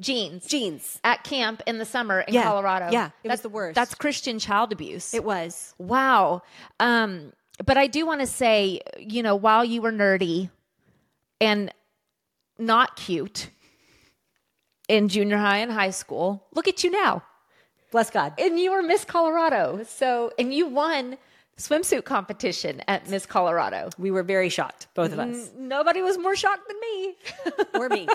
Jeans, 0.00 0.46
jeans 0.46 0.98
at 1.04 1.22
camp 1.22 1.62
in 1.66 1.76
the 1.76 1.84
summer 1.84 2.20
in 2.20 2.32
yeah. 2.32 2.44
Colorado. 2.44 2.90
Yeah, 2.90 3.08
it 3.22 3.28
that's 3.28 3.30
was 3.32 3.40
the 3.42 3.48
worst. 3.50 3.74
That's 3.74 3.94
Christian 3.94 4.38
child 4.38 4.72
abuse. 4.72 5.12
It 5.12 5.22
was. 5.22 5.74
Wow. 5.76 6.42
Um, 6.80 7.32
but 7.64 7.76
I 7.76 7.88
do 7.88 8.06
want 8.06 8.20
to 8.22 8.26
say, 8.26 8.80
you 8.98 9.22
know, 9.22 9.36
while 9.36 9.64
you 9.64 9.82
were 9.82 9.92
nerdy 9.92 10.50
and 11.40 11.72
not 12.58 12.96
cute 12.96 13.50
in 14.88 15.08
junior 15.08 15.36
high 15.36 15.58
and 15.58 15.70
high 15.70 15.90
school, 15.90 16.46
look 16.54 16.66
at 16.66 16.82
you 16.82 16.90
now. 16.90 17.22
Bless 17.92 18.10
God. 18.10 18.32
And 18.38 18.58
you 18.58 18.72
were 18.72 18.82
Miss 18.82 19.04
Colorado. 19.04 19.84
So, 19.86 20.32
and 20.38 20.52
you 20.52 20.66
won 20.66 21.18
swimsuit 21.58 22.04
competition 22.04 22.82
at 22.88 23.08
Miss 23.08 23.26
Colorado. 23.26 23.90
We 23.98 24.10
were 24.10 24.22
very 24.22 24.48
shocked, 24.48 24.88
both 24.94 25.12
of 25.12 25.18
us. 25.18 25.50
N- 25.56 25.68
nobody 25.68 26.02
was 26.02 26.18
more 26.18 26.34
shocked 26.34 26.66
than 26.66 26.80
me. 26.80 27.16
or 27.74 27.88
me. 27.90 28.08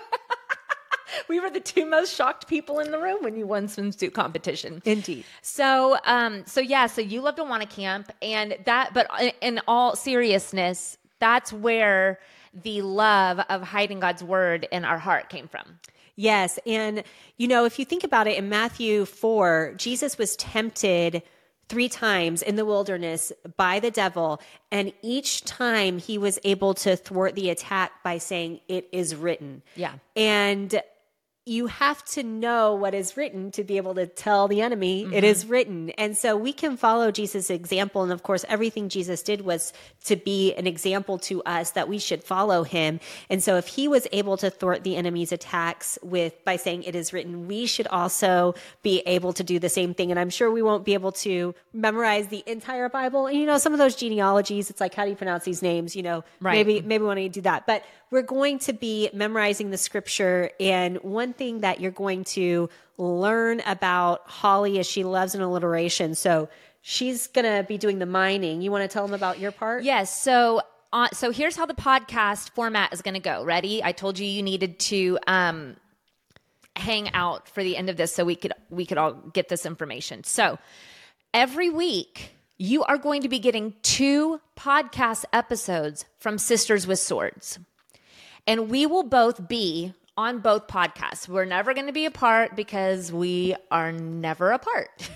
we 1.29 1.39
were 1.39 1.51
the 1.51 1.59
two 1.59 1.85
most 1.85 2.13
shocked 2.13 2.47
people 2.47 2.79
in 2.79 2.89
the 2.89 2.97
room 2.97 3.21
when 3.21 3.35
you 3.37 3.45
won 3.45 3.67
swimsuit 3.67 4.13
competition. 4.13 4.81
Indeed. 4.83 5.25
So, 5.43 5.97
um, 6.05 6.43
so 6.47 6.59
yeah, 6.59 6.87
so 6.87 7.01
you 7.01 7.21
loved 7.21 7.37
Awana 7.37 7.69
camp, 7.69 8.11
and 8.21 8.57
that. 8.65 8.95
But 8.95 9.07
in 9.41 9.61
all 9.67 9.95
seriousness, 9.95 10.97
that's 11.19 11.53
where 11.53 12.19
the 12.63 12.81
love 12.81 13.39
of 13.49 13.61
hiding 13.61 13.99
God's 13.99 14.23
word 14.23 14.67
in 14.71 14.83
our 14.85 14.97
heart 14.97 15.29
came 15.29 15.47
from. 15.47 15.79
Yes. 16.17 16.59
And, 16.65 17.03
you 17.37 17.47
know, 17.47 17.63
if 17.65 17.79
you 17.79 17.85
think 17.85 18.03
about 18.03 18.27
it 18.27 18.37
in 18.37 18.49
Matthew 18.49 19.05
4, 19.05 19.75
Jesus 19.77 20.17
was 20.17 20.35
tempted 20.35 21.21
three 21.69 21.87
times 21.87 22.41
in 22.41 22.55
the 22.55 22.65
wilderness 22.65 23.31
by 23.55 23.79
the 23.79 23.91
devil. 23.91 24.41
And 24.71 24.91
each 25.01 25.45
time 25.45 25.99
he 25.99 26.17
was 26.17 26.39
able 26.43 26.73
to 26.75 26.95
thwart 26.95 27.35
the 27.35 27.51
attack 27.51 28.03
by 28.03 28.17
saying, 28.17 28.61
It 28.67 28.89
is 28.91 29.15
written. 29.15 29.61
Yeah. 29.75 29.93
And 30.15 30.81
you 31.47 31.67
have 31.67 32.03
to 32.05 32.23
know 32.23 32.75
what 32.75 32.93
is 32.93 33.15
written 33.15 33.51
to 33.51 33.63
be 33.63 33.77
able 33.77 33.95
to 33.95 34.05
tell 34.05 34.47
the 34.47 34.61
enemy 34.61 35.03
mm-hmm. 35.03 35.13
it 35.13 35.23
is 35.23 35.45
written. 35.45 35.89
And 35.91 36.17
so 36.17 36.35
we 36.35 36.51
can 36.51 36.77
follow 36.77 37.11
Jesus' 37.11 37.49
example. 37.49 38.03
And 38.03 38.11
of 38.11 38.23
course, 38.23 38.43
everything 38.49 38.89
Jesus 38.89 39.23
did 39.23 39.41
was 39.41 39.71
to 40.05 40.15
be 40.15 40.53
an 40.55 40.67
example 40.67 41.17
to 41.19 41.41
us 41.43 41.71
that 41.71 41.87
we 41.87 41.99
should 41.99 42.23
follow 42.23 42.63
him. 42.63 42.99
And 43.29 43.41
so 43.41 43.55
if 43.55 43.67
he 43.67 43.87
was 43.87 44.07
able 44.11 44.37
to 44.37 44.49
thwart 44.49 44.83
the 44.83 44.95
enemy's 44.95 45.31
attacks 45.31 45.97
with 46.03 46.43
by 46.43 46.57
saying 46.57 46.83
it 46.83 46.95
is 46.95 47.13
written, 47.13 47.47
we 47.47 47.65
should 47.65 47.87
also 47.87 48.53
be 48.83 48.99
able 49.05 49.33
to 49.33 49.43
do 49.43 49.59
the 49.59 49.69
same 49.69 49.93
thing. 49.93 50.11
And 50.11 50.19
I'm 50.19 50.29
sure 50.29 50.51
we 50.51 50.61
won't 50.61 50.85
be 50.85 50.93
able 50.93 51.13
to 51.13 51.55
memorize 51.73 52.27
the 52.27 52.43
entire 52.45 52.89
Bible. 52.89 53.27
And 53.27 53.37
you 53.37 53.45
know, 53.45 53.57
some 53.57 53.73
of 53.73 53.79
those 53.79 53.95
genealogies, 53.95 54.69
it's 54.69 54.81
like, 54.81 54.93
how 54.93 55.05
do 55.05 55.09
you 55.09 55.15
pronounce 55.15 55.45
these 55.45 55.61
names? 55.61 55.95
You 55.95 56.03
know, 56.03 56.23
right. 56.41 56.53
maybe, 56.53 56.81
maybe 56.81 57.01
we 57.01 57.07
want 57.07 57.19
to 57.19 57.29
do 57.29 57.41
that. 57.41 57.65
But 57.65 57.83
we're 58.09 58.21
going 58.21 58.59
to 58.59 58.73
be 58.73 59.09
memorizing 59.13 59.69
the 59.69 59.77
scripture. 59.77 60.51
And 60.59 60.97
one 60.97 61.33
thing 61.33 61.61
that 61.61 61.81
you're 61.81 61.91
going 61.91 62.23
to 62.25 62.69
learn 62.97 63.61
about 63.65 64.21
Holly 64.25 64.79
is 64.79 64.87
she 64.87 65.03
loves 65.03 65.35
an 65.35 65.41
alliteration. 65.41 66.15
So 66.15 66.49
she's 66.81 67.27
going 67.27 67.45
to 67.45 67.65
be 67.67 67.77
doing 67.77 67.99
the 67.99 68.05
mining. 68.05 68.61
You 68.61 68.71
want 68.71 68.83
to 68.83 68.87
tell 68.87 69.05
them 69.05 69.13
about 69.13 69.39
your 69.39 69.51
part? 69.51 69.83
Yes. 69.83 70.21
So, 70.21 70.61
uh, 70.93 71.09
so 71.11 71.31
here's 71.31 71.55
how 71.55 71.65
the 71.65 71.73
podcast 71.73 72.51
format 72.51 72.93
is 72.93 73.01
going 73.01 73.15
to 73.15 73.19
go. 73.19 73.43
Ready? 73.43 73.83
I 73.83 73.91
told 73.91 74.17
you 74.19 74.25
you 74.25 74.41
needed 74.41 74.79
to 74.79 75.19
um, 75.27 75.75
hang 76.75 77.11
out 77.13 77.49
for 77.49 77.63
the 77.63 77.75
end 77.75 77.89
of 77.89 77.97
this 77.97 78.15
so 78.15 78.23
we 78.23 78.35
could 78.35 78.53
we 78.69 78.85
could 78.85 78.97
all 78.97 79.13
get 79.13 79.49
this 79.49 79.65
information. 79.65 80.23
So 80.23 80.57
every 81.33 81.69
week 81.69 82.31
you 82.57 82.83
are 82.83 82.97
going 82.97 83.21
to 83.23 83.29
be 83.29 83.39
getting 83.39 83.73
two 83.83 84.39
podcast 84.57 85.25
episodes 85.33 86.05
from 86.19 86.37
Sisters 86.37 86.87
with 86.87 86.99
Swords 86.99 87.59
and 88.47 88.69
we 88.69 88.85
will 88.85 89.03
both 89.03 89.47
be 89.47 89.93
on 90.17 90.39
both 90.39 90.67
podcasts. 90.67 91.27
We're 91.27 91.45
never 91.45 91.75
going 91.75 91.85
to 91.85 91.93
be 91.93 92.05
apart 92.05 92.55
because 92.55 93.11
we 93.11 93.55
are 93.69 93.91
never 93.91 94.51
apart. 94.51 95.09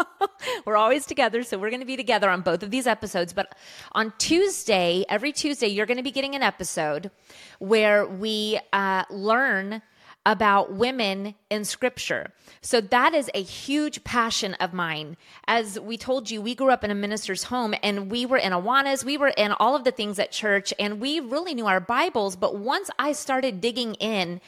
we're 0.66 0.76
always 0.76 1.06
together. 1.06 1.44
So 1.44 1.56
we're 1.56 1.70
going 1.70 1.80
to 1.80 1.86
be 1.86 1.96
together 1.96 2.28
on 2.28 2.40
both 2.40 2.64
of 2.64 2.70
these 2.70 2.88
episodes. 2.88 3.32
But 3.32 3.54
on 3.92 4.12
Tuesday, 4.18 5.04
every 5.08 5.32
Tuesday, 5.32 5.68
you're 5.68 5.86
going 5.86 5.98
to 5.98 6.02
be 6.02 6.10
getting 6.10 6.34
an 6.34 6.42
episode 6.42 7.12
where 7.60 8.06
we 8.06 8.58
uh, 8.72 9.04
learn 9.08 9.82
about 10.26 10.72
women 10.72 11.34
in 11.48 11.64
scripture. 11.64 12.32
So 12.60 12.80
that 12.80 13.14
is 13.14 13.30
a 13.34 13.42
huge 13.42 14.04
passion 14.04 14.54
of 14.54 14.74
mine. 14.74 15.16
As 15.46 15.80
we 15.80 15.96
told 15.96 16.30
you, 16.30 16.42
we 16.42 16.54
grew 16.54 16.70
up 16.70 16.84
in 16.84 16.90
a 16.90 16.94
minister's 16.94 17.44
home 17.44 17.74
and 17.82 18.10
we 18.10 18.26
were 18.26 18.36
in 18.36 18.52
Awanas, 18.52 19.04
we 19.04 19.16
were 19.16 19.28
in 19.28 19.52
all 19.52 19.74
of 19.74 19.84
the 19.84 19.90
things 19.90 20.18
at 20.18 20.30
church, 20.30 20.74
and 20.78 21.00
we 21.00 21.20
really 21.20 21.54
knew 21.54 21.66
our 21.66 21.80
Bibles. 21.80 22.36
But 22.36 22.56
once 22.56 22.90
I 22.98 23.12
started 23.12 23.60
digging 23.60 23.94
in 23.94 24.40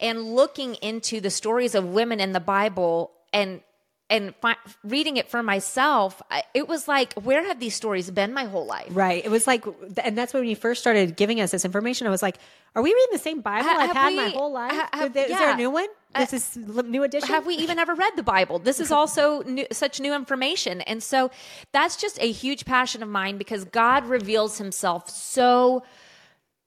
and 0.00 0.34
looking 0.34 0.74
into 0.76 1.20
the 1.20 1.30
stories 1.30 1.74
of 1.74 1.84
women 1.84 2.18
in 2.18 2.32
the 2.32 2.40
Bible 2.40 3.12
and 3.32 3.60
and 4.10 4.34
fi- 4.36 4.56
reading 4.84 5.16
it 5.16 5.28
for 5.28 5.42
myself, 5.42 6.20
it 6.52 6.68
was 6.68 6.88
like, 6.88 7.14
where 7.14 7.46
have 7.46 7.60
these 7.60 7.74
stories 7.74 8.10
been 8.10 8.34
my 8.34 8.44
whole 8.44 8.66
life? 8.66 8.88
Right. 8.90 9.24
It 9.24 9.30
was 9.30 9.46
like, 9.46 9.64
and 10.02 10.18
that's 10.18 10.34
when 10.34 10.44
you 10.44 10.56
first 10.56 10.80
started 10.80 11.16
giving 11.16 11.40
us 11.40 11.52
this 11.52 11.64
information. 11.64 12.06
I 12.06 12.10
was 12.10 12.22
like, 12.22 12.36
are 12.74 12.82
we 12.82 12.90
reading 12.92 13.08
the 13.12 13.18
same 13.18 13.40
Bible 13.40 13.68
ha- 13.68 13.76
I've 13.78 13.92
had 13.92 14.08
we, 14.08 14.16
my 14.16 14.28
whole 14.28 14.52
life? 14.52 14.72
Ha- 14.72 14.88
have, 14.92 15.16
is 15.16 15.30
yeah. 15.30 15.38
there 15.38 15.52
a 15.52 15.56
new 15.56 15.70
one? 15.70 15.88
Uh, 16.14 16.20
this 16.20 16.32
is 16.32 16.56
new 16.56 17.04
edition. 17.04 17.28
Have 17.28 17.46
we 17.46 17.54
even 17.54 17.78
ever 17.78 17.94
read 17.94 18.12
the 18.16 18.22
Bible? 18.22 18.58
This 18.58 18.80
is 18.80 18.90
also 18.90 19.42
new, 19.42 19.66
such 19.70 20.00
new 20.00 20.12
information, 20.12 20.80
and 20.80 21.00
so 21.00 21.30
that's 21.70 21.96
just 21.96 22.20
a 22.20 22.32
huge 22.32 22.64
passion 22.64 23.02
of 23.02 23.08
mine 23.08 23.38
because 23.38 23.64
God 23.64 24.06
reveals 24.06 24.58
Himself 24.58 25.08
so 25.08 25.84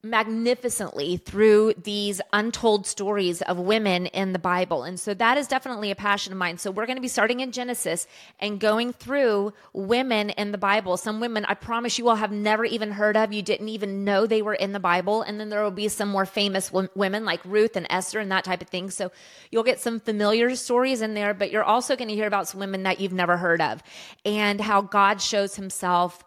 magnificently 0.04 1.16
through 1.16 1.74
these 1.82 2.20
untold 2.32 2.86
stories 2.86 3.42
of 3.42 3.58
women 3.58 4.06
in 4.06 4.32
the 4.32 4.38
Bible. 4.38 4.84
And 4.84 5.00
so 5.00 5.14
that 5.14 5.38
is 5.38 5.48
definitely 5.48 5.90
a 5.90 5.96
passion 5.96 6.32
of 6.32 6.38
mine. 6.38 6.58
So 6.58 6.70
we're 6.70 6.86
going 6.86 6.96
to 6.96 7.02
be 7.02 7.08
starting 7.08 7.40
in 7.40 7.50
Genesis 7.52 8.06
and 8.38 8.60
going 8.60 8.92
through 8.92 9.52
women 9.72 10.30
in 10.30 10.52
the 10.52 10.58
Bible. 10.58 10.96
Some 10.96 11.20
women 11.20 11.44
I 11.46 11.54
promise 11.54 11.98
you 11.98 12.08
all 12.08 12.16
have 12.16 12.30
never 12.30 12.64
even 12.64 12.92
heard 12.92 13.16
of. 13.16 13.32
You 13.32 13.42
didn't 13.42 13.70
even 13.70 14.04
know 14.04 14.26
they 14.26 14.42
were 14.42 14.54
in 14.54 14.72
the 14.72 14.80
Bible. 14.80 15.22
And 15.22 15.40
then 15.40 15.48
there 15.48 15.62
will 15.62 15.70
be 15.70 15.88
some 15.88 16.10
more 16.10 16.26
famous 16.26 16.68
w- 16.68 16.88
women 16.94 17.24
like 17.24 17.44
Ruth 17.44 17.74
and 17.74 17.86
Esther 17.88 18.20
and 18.20 18.30
that 18.30 18.44
type 18.44 18.60
of 18.60 18.68
thing. 18.68 18.90
So 18.90 19.10
you'll 19.50 19.62
get 19.62 19.80
some 19.80 20.00
familiar 20.00 20.54
stories 20.54 21.00
in 21.00 21.14
there, 21.14 21.32
but 21.32 21.50
you're 21.50 21.64
also 21.64 21.96
going 21.96 22.08
to 22.08 22.14
hear 22.14 22.26
about 22.26 22.46
some 22.48 22.60
women 22.60 22.82
that 22.82 23.00
you've 23.00 23.12
never 23.12 23.38
heard 23.38 23.62
of 23.62 23.82
and 24.24 24.60
how 24.60 24.82
God 24.82 25.22
shows 25.22 25.56
himself 25.56 26.24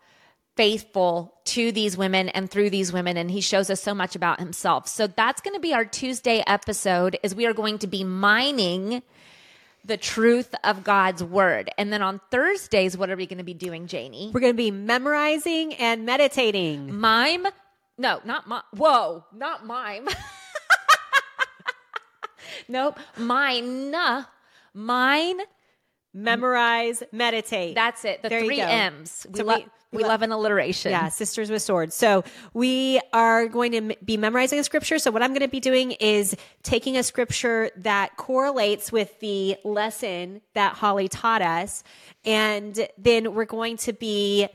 faithful 0.58 1.36
to 1.46 1.72
these 1.72 1.96
women 1.96 2.30
and 2.30 2.50
through 2.50 2.72
these 2.72 2.92
women 2.92 3.16
and 3.16 3.30
he 3.30 3.42
shows 3.42 3.70
us 3.70 3.82
so 3.82 3.94
much 3.94 4.16
about 4.16 4.40
himself. 4.40 4.88
So 4.88 5.08
that's 5.08 5.40
going 5.40 5.54
to 5.54 5.60
be 5.60 5.74
our 5.74 5.86
Tuesday 5.86 6.44
episode 6.46 7.18
is 7.24 7.36
we 7.36 7.46
are 7.46 7.54
going 7.54 7.78
to 7.80 7.88
be 7.88 8.04
mining 8.04 9.04
the 9.86 9.98
truth 9.98 10.54
of 10.64 10.84
God's 10.84 11.24
word. 11.24 11.70
And 11.78 11.94
then 11.94 12.02
on 12.02 12.20
Thursdays 12.32 12.98
what 12.98 13.10
are 13.10 13.16
we 13.16 13.28
going 13.28 13.38
to 13.38 13.44
be 13.44 13.54
doing, 13.54 13.88
Janie? 13.88 14.32
We're 14.34 14.42
going 14.42 14.54
to 14.54 14.58
be 14.58 14.72
memorizing 14.72 15.76
and 15.76 16.06
meditating. 16.06 16.94
Mime? 17.00 17.46
No, 17.98 18.20
not 18.26 18.48
mime. 18.48 18.64
Whoa, 18.76 19.24
not 19.34 19.66
mime. 19.66 20.08
nope, 22.68 23.00
mine. 23.16 23.94
Mine 24.74 25.40
memorize, 26.14 27.04
meditate. 27.12 27.76
That's 27.76 28.04
it. 28.06 28.24
The 28.24 28.30
there 28.30 28.44
three 28.44 28.60
M's. 28.60 29.26
We, 29.30 29.40
so 29.40 29.46
lo- 29.46 29.64
we, 29.92 30.04
love 30.04 30.22
an 30.22 30.32
alliteration. 30.32 30.92
Yeah, 30.92 31.10
sisters 31.10 31.50
with 31.50 31.62
swords. 31.62 31.96
So 31.96 32.24
we 32.54 33.00
are 33.14 33.48
going 33.48 33.72
to 33.72 33.96
be 34.04 34.18
memorizing 34.18 34.60
a 34.60 34.64
scripture. 34.64 35.00
So 35.00 35.12
what 35.12 35.24
I'm 35.24 35.32
going 35.32 35.42
to 35.42 35.48
be 35.48 35.60
doing 35.60 35.92
is 35.92 36.36
taking 36.64 36.98
a 36.98 37.04
scripture 37.04 37.72
that 37.78 38.18
correlates 38.18 38.92
with 38.92 39.20
the 39.20 39.56
lesson 39.64 40.42
that 40.54 40.74
Holly 40.74 41.08
taught 41.08 41.42
us. 41.42 41.84
And 42.26 42.88
then 42.98 43.34
we're 43.34 43.46
going 43.46 43.78
to 43.78 43.94
be 43.94 44.48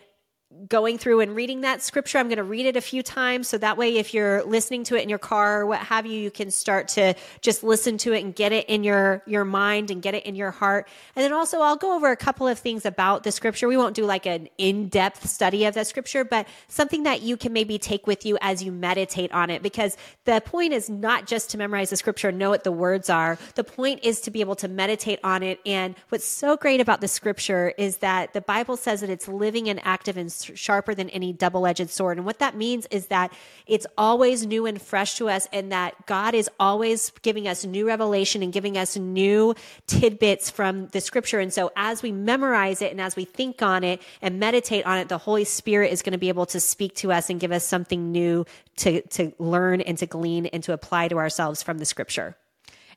going 0.68 0.96
through 0.96 1.20
and 1.20 1.34
reading 1.34 1.62
that 1.62 1.82
scripture. 1.82 2.18
I'm 2.18 2.28
going 2.28 2.36
to 2.36 2.44
read 2.44 2.66
it 2.66 2.76
a 2.76 2.80
few 2.80 3.02
times. 3.02 3.48
So 3.48 3.58
that 3.58 3.76
way, 3.76 3.98
if 3.98 4.14
you're 4.14 4.44
listening 4.44 4.84
to 4.84 4.96
it 4.96 5.02
in 5.02 5.08
your 5.08 5.18
car 5.18 5.60
or 5.60 5.66
what 5.66 5.80
have 5.80 6.06
you, 6.06 6.18
you 6.18 6.30
can 6.30 6.50
start 6.50 6.88
to 6.88 7.14
just 7.40 7.62
listen 7.62 7.98
to 7.98 8.12
it 8.12 8.24
and 8.24 8.34
get 8.34 8.52
it 8.52 8.66
in 8.68 8.84
your, 8.84 9.22
your 9.26 9.44
mind 9.44 9.90
and 9.90 10.00
get 10.00 10.14
it 10.14 10.24
in 10.24 10.34
your 10.34 10.50
heart. 10.50 10.88
And 11.16 11.24
then 11.24 11.32
also 11.32 11.60
I'll 11.60 11.76
go 11.76 11.94
over 11.94 12.10
a 12.10 12.16
couple 12.16 12.46
of 12.46 12.58
things 12.58 12.86
about 12.86 13.24
the 13.24 13.32
scripture. 13.32 13.66
We 13.68 13.76
won't 13.76 13.94
do 13.94 14.04
like 14.04 14.26
an 14.26 14.48
in-depth 14.58 15.28
study 15.28 15.64
of 15.64 15.74
that 15.74 15.86
scripture, 15.86 16.24
but 16.24 16.46
something 16.68 17.02
that 17.02 17.22
you 17.22 17.36
can 17.36 17.52
maybe 17.52 17.78
take 17.78 18.06
with 18.06 18.24
you 18.24 18.38
as 18.40 18.62
you 18.62 18.72
meditate 18.72 19.32
on 19.32 19.50
it. 19.50 19.62
Because 19.62 19.96
the 20.24 20.40
point 20.44 20.72
is 20.72 20.88
not 20.88 21.26
just 21.26 21.50
to 21.50 21.58
memorize 21.58 21.90
the 21.90 21.96
scripture 21.96 22.28
and 22.28 22.38
know 22.38 22.50
what 22.50 22.64
the 22.64 22.72
words 22.72 23.10
are. 23.10 23.38
The 23.56 23.64
point 23.64 24.00
is 24.02 24.20
to 24.22 24.30
be 24.30 24.40
able 24.40 24.56
to 24.56 24.68
meditate 24.68 25.18
on 25.24 25.42
it. 25.42 25.60
And 25.66 25.96
what's 26.08 26.24
so 26.24 26.56
great 26.56 26.80
about 26.80 27.00
the 27.00 27.08
scripture 27.08 27.74
is 27.76 27.98
that 27.98 28.32
the 28.32 28.40
Bible 28.40 28.76
says 28.76 29.00
that 29.00 29.10
it's 29.10 29.28
living 29.28 29.68
and 29.68 29.80
active 29.84 30.16
and 30.16 30.30
sharper 30.44 30.94
than 30.94 31.08
any 31.10 31.32
double 31.32 31.66
edged 31.66 31.90
sword. 31.90 32.18
And 32.18 32.26
what 32.26 32.38
that 32.38 32.56
means 32.56 32.86
is 32.90 33.06
that 33.06 33.32
it's 33.66 33.86
always 33.96 34.46
new 34.46 34.66
and 34.66 34.80
fresh 34.80 35.16
to 35.16 35.28
us, 35.28 35.48
and 35.52 35.72
that 35.72 36.06
God 36.06 36.34
is 36.34 36.50
always 36.58 37.10
giving 37.22 37.48
us 37.48 37.64
new 37.64 37.86
revelation 37.86 38.42
and 38.42 38.52
giving 38.52 38.76
us 38.76 38.96
new 38.96 39.54
tidbits 39.86 40.50
from 40.50 40.88
the 40.88 41.00
scripture. 41.00 41.40
And 41.40 41.52
so 41.52 41.70
as 41.76 42.02
we 42.02 42.12
memorize 42.12 42.82
it 42.82 42.90
and 42.90 43.00
as 43.00 43.16
we 43.16 43.24
think 43.24 43.62
on 43.62 43.84
it 43.84 44.00
and 44.20 44.38
meditate 44.38 44.86
on 44.86 44.98
it, 44.98 45.08
the 45.08 45.18
Holy 45.18 45.44
Spirit 45.44 45.92
is 45.92 46.02
going 46.02 46.12
to 46.12 46.18
be 46.18 46.28
able 46.28 46.46
to 46.46 46.60
speak 46.60 46.94
to 46.96 47.12
us 47.12 47.30
and 47.30 47.40
give 47.40 47.52
us 47.52 47.64
something 47.64 48.12
new 48.12 48.44
to, 48.76 49.02
to 49.02 49.32
learn 49.38 49.80
and 49.80 49.98
to 49.98 50.06
glean 50.06 50.46
and 50.46 50.62
to 50.64 50.72
apply 50.72 51.08
to 51.08 51.18
ourselves 51.18 51.62
from 51.62 51.78
the 51.78 51.84
scripture. 51.84 52.36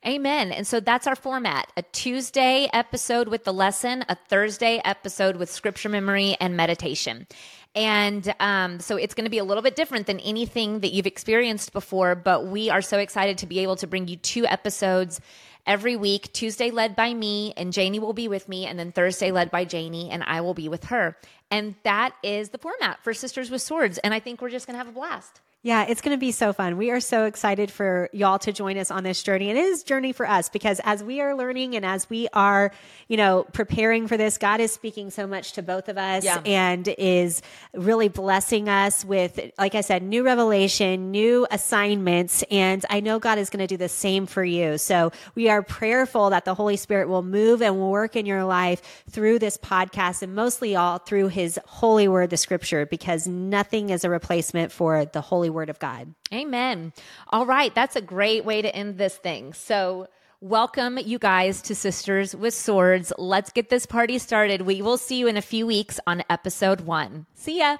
Amen. 0.08 0.52
And 0.52 0.68
so 0.68 0.80
that's 0.80 1.08
our 1.08 1.16
format 1.16 1.72
a 1.76 1.82
Tuesday 1.82 2.70
episode 2.72 3.28
with 3.28 3.44
the 3.44 3.54
lesson, 3.54 4.06
a 4.08 4.16
Thursday 4.16 4.80
episode 4.86 5.36
with 5.36 5.50
scripture 5.50 5.90
memory 5.90 6.38
and 6.40 6.56
meditation. 6.56 7.26
And 7.74 8.34
um, 8.40 8.80
so 8.80 8.98
it's 8.98 9.16
going 9.16 9.26
to 9.26 9.32
be 9.32 9.40
a 9.40 9.44
little 9.44 9.64
bit 9.64 9.76
different 9.76 10.06
than 10.06 10.20
anything 10.20 10.82
that 10.82 10.94
you've 10.94 11.08
experienced 11.08 11.74
before, 11.74 12.14
but 12.14 12.46
we 12.46 12.70
are 12.70 12.84
so 12.84 13.00
excited 13.00 13.40
to 13.40 13.48
be 13.48 13.60
able 13.60 13.76
to 13.78 13.88
bring 13.88 14.08
you 14.08 14.16
two 14.16 14.46
episodes 14.46 15.20
every 15.66 15.96
week 15.96 16.32
Tuesday 16.32 16.70
led 16.70 16.96
by 16.96 17.14
me, 17.14 17.54
and 17.58 17.74
Janie 17.74 18.00
will 18.00 18.14
be 18.14 18.28
with 18.28 18.48
me, 18.48 18.68
and 18.68 18.78
then 18.78 18.92
Thursday 18.92 19.32
led 19.32 19.50
by 19.50 19.66
Janie, 19.66 20.12
and 20.12 20.24
I 20.24 20.42
will 20.42 20.54
be 20.54 20.70
with 20.70 20.86
her. 20.86 21.18
And 21.50 21.76
that 21.84 22.14
is 22.24 22.50
the 22.50 22.60
format 22.60 23.04
for 23.04 23.14
Sisters 23.14 23.50
with 23.50 23.64
Swords. 23.64 23.98
And 23.98 24.14
I 24.14 24.20
think 24.20 24.42
we're 24.42 24.50
just 24.50 24.68
going 24.68 24.76
to 24.76 24.86
have 24.86 24.88
a 24.88 24.92
blast. 24.92 25.42
Yeah, 25.66 25.88
it's 25.90 26.02
going 26.02 26.16
to 26.16 26.20
be 26.20 26.32
so 26.32 26.54
fun. 26.54 26.78
We 26.78 26.92
are 26.92 27.00
so 27.00 27.26
excited 27.26 27.72
for 27.72 28.08
y'all 28.14 28.38
to 28.38 28.52
join 28.54 28.78
us 28.78 28.92
on 28.92 29.04
this 29.04 29.24
journey. 29.24 29.50
It 29.50 29.58
is 29.58 29.82
journey 29.82 30.12
for 30.12 30.30
us 30.30 30.48
because 30.48 30.80
as 30.84 31.04
we 31.04 31.22
are 31.22 31.34
learning 31.34 31.76
and 31.76 31.84
as 31.84 32.08
we 32.08 32.28
are, 32.34 32.72
you 33.08 33.18
know, 33.18 33.48
preparing 33.52 34.08
for 34.08 34.16
this, 34.16 34.38
God 34.38 34.60
is 34.60 34.72
speaking 34.72 35.10
so 35.10 35.26
much 35.26 35.54
to 35.54 35.64
both 35.64 35.90
of 35.90 35.98
us 35.98 36.24
Yeah. 36.24 36.40
and 36.46 36.88
is 37.00 37.42
really 37.74 38.10
blessing 38.10 38.70
us 38.70 39.04
with, 39.04 39.40
like 39.58 39.74
I 39.74 39.82
said, 39.82 40.04
new 40.04 40.24
revelation, 40.24 41.10
new 41.10 41.48
assignments. 41.50 42.44
And 42.52 42.86
I 42.92 43.00
know 43.00 43.18
God 43.18 43.40
is 43.40 43.50
going 43.50 43.62
to 43.62 43.68
do 43.68 43.78
the 43.78 43.90
same 43.90 44.28
for 44.28 44.44
you. 44.46 44.78
So 44.78 45.14
we 45.34 45.50
are 45.50 45.64
prayerful 45.64 46.30
that 46.30 46.46
the 46.46 46.54
Holy 46.54 46.78
Spirit 46.78 47.10
will 47.10 47.24
move 47.24 47.64
and 47.64 47.80
work 47.82 48.16
in 48.16 48.28
your 48.28 48.44
life 48.44 49.04
through 49.10 49.40
this 49.40 49.58
podcast 49.58 50.22
and 50.22 50.36
mostly 50.36 50.76
all 50.76 51.00
through 51.00 51.30
his 51.30 51.60
holy 51.66 52.08
word, 52.08 52.30
the 52.30 52.38
scripture, 52.38 52.86
because 52.86 53.26
nothing 53.26 53.90
is 53.90 54.04
a 54.04 54.12
replacement 54.12 54.72
for 54.72 55.06
the 55.06 55.22
holy 55.22 55.55
word 55.56 55.72
of 55.72 55.80
God. 55.80 56.14
Amen. 56.32 56.94
All 57.30 57.48
right. 57.48 57.74
That's 57.74 57.96
a 57.96 58.02
great 58.02 58.46
way 58.46 58.62
to 58.62 58.76
end 58.76 59.00
this 59.00 59.16
thing. 59.16 59.54
So, 59.54 60.08
welcome 60.42 61.00
you 61.00 61.18
guys 61.18 61.64
to 61.64 61.74
Sisters 61.74 62.36
with 62.36 62.54
Swords. 62.54 63.12
Let's 63.18 63.52
get 63.52 63.70
this 63.70 63.88
party 63.88 64.20
started. 64.20 64.62
We 64.62 64.84
will 64.84 64.98
see 64.98 65.18
you 65.18 65.28
in 65.28 65.38
a 65.38 65.42
few 65.42 65.66
weeks 65.66 66.00
on 66.06 66.24
episode 66.30 66.82
one. 66.82 67.26
See 67.34 67.60
ya. 67.60 67.78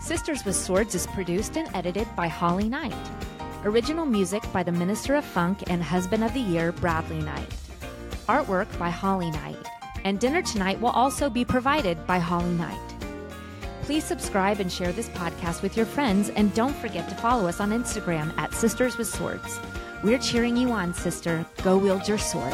Sisters 0.00 0.44
with 0.44 0.56
Swords 0.56 0.94
is 0.94 1.06
produced 1.08 1.56
and 1.56 1.68
edited 1.74 2.06
by 2.14 2.28
Holly 2.28 2.68
Knight. 2.68 2.94
Original 3.64 4.06
music 4.06 4.42
by 4.52 4.62
the 4.62 4.72
Minister 4.72 5.14
of 5.16 5.24
Funk 5.24 5.68
and 5.68 5.82
Husband 5.82 6.22
of 6.22 6.32
the 6.34 6.40
Year, 6.40 6.72
Bradley 6.72 7.20
Knight. 7.20 7.48
Artwork 8.28 8.78
by 8.78 8.90
Holly 8.90 9.30
Knight. 9.30 9.75
And 10.06 10.20
dinner 10.20 10.40
tonight 10.40 10.80
will 10.80 10.90
also 10.90 11.28
be 11.28 11.44
provided 11.44 12.06
by 12.06 12.20
Holly 12.20 12.52
Knight. 12.52 12.78
Please 13.82 14.04
subscribe 14.04 14.60
and 14.60 14.70
share 14.70 14.92
this 14.92 15.08
podcast 15.08 15.62
with 15.62 15.76
your 15.76 15.84
friends, 15.84 16.28
and 16.28 16.54
don't 16.54 16.76
forget 16.76 17.08
to 17.08 17.16
follow 17.16 17.48
us 17.48 17.58
on 17.58 17.70
Instagram 17.70 18.32
at 18.38 18.54
Sisters 18.54 18.96
with 18.98 19.08
Swords. 19.08 19.58
We're 20.04 20.20
cheering 20.20 20.56
you 20.56 20.70
on, 20.70 20.94
sister. 20.94 21.44
Go 21.64 21.76
wield 21.76 22.06
your 22.06 22.18
sword. 22.18 22.52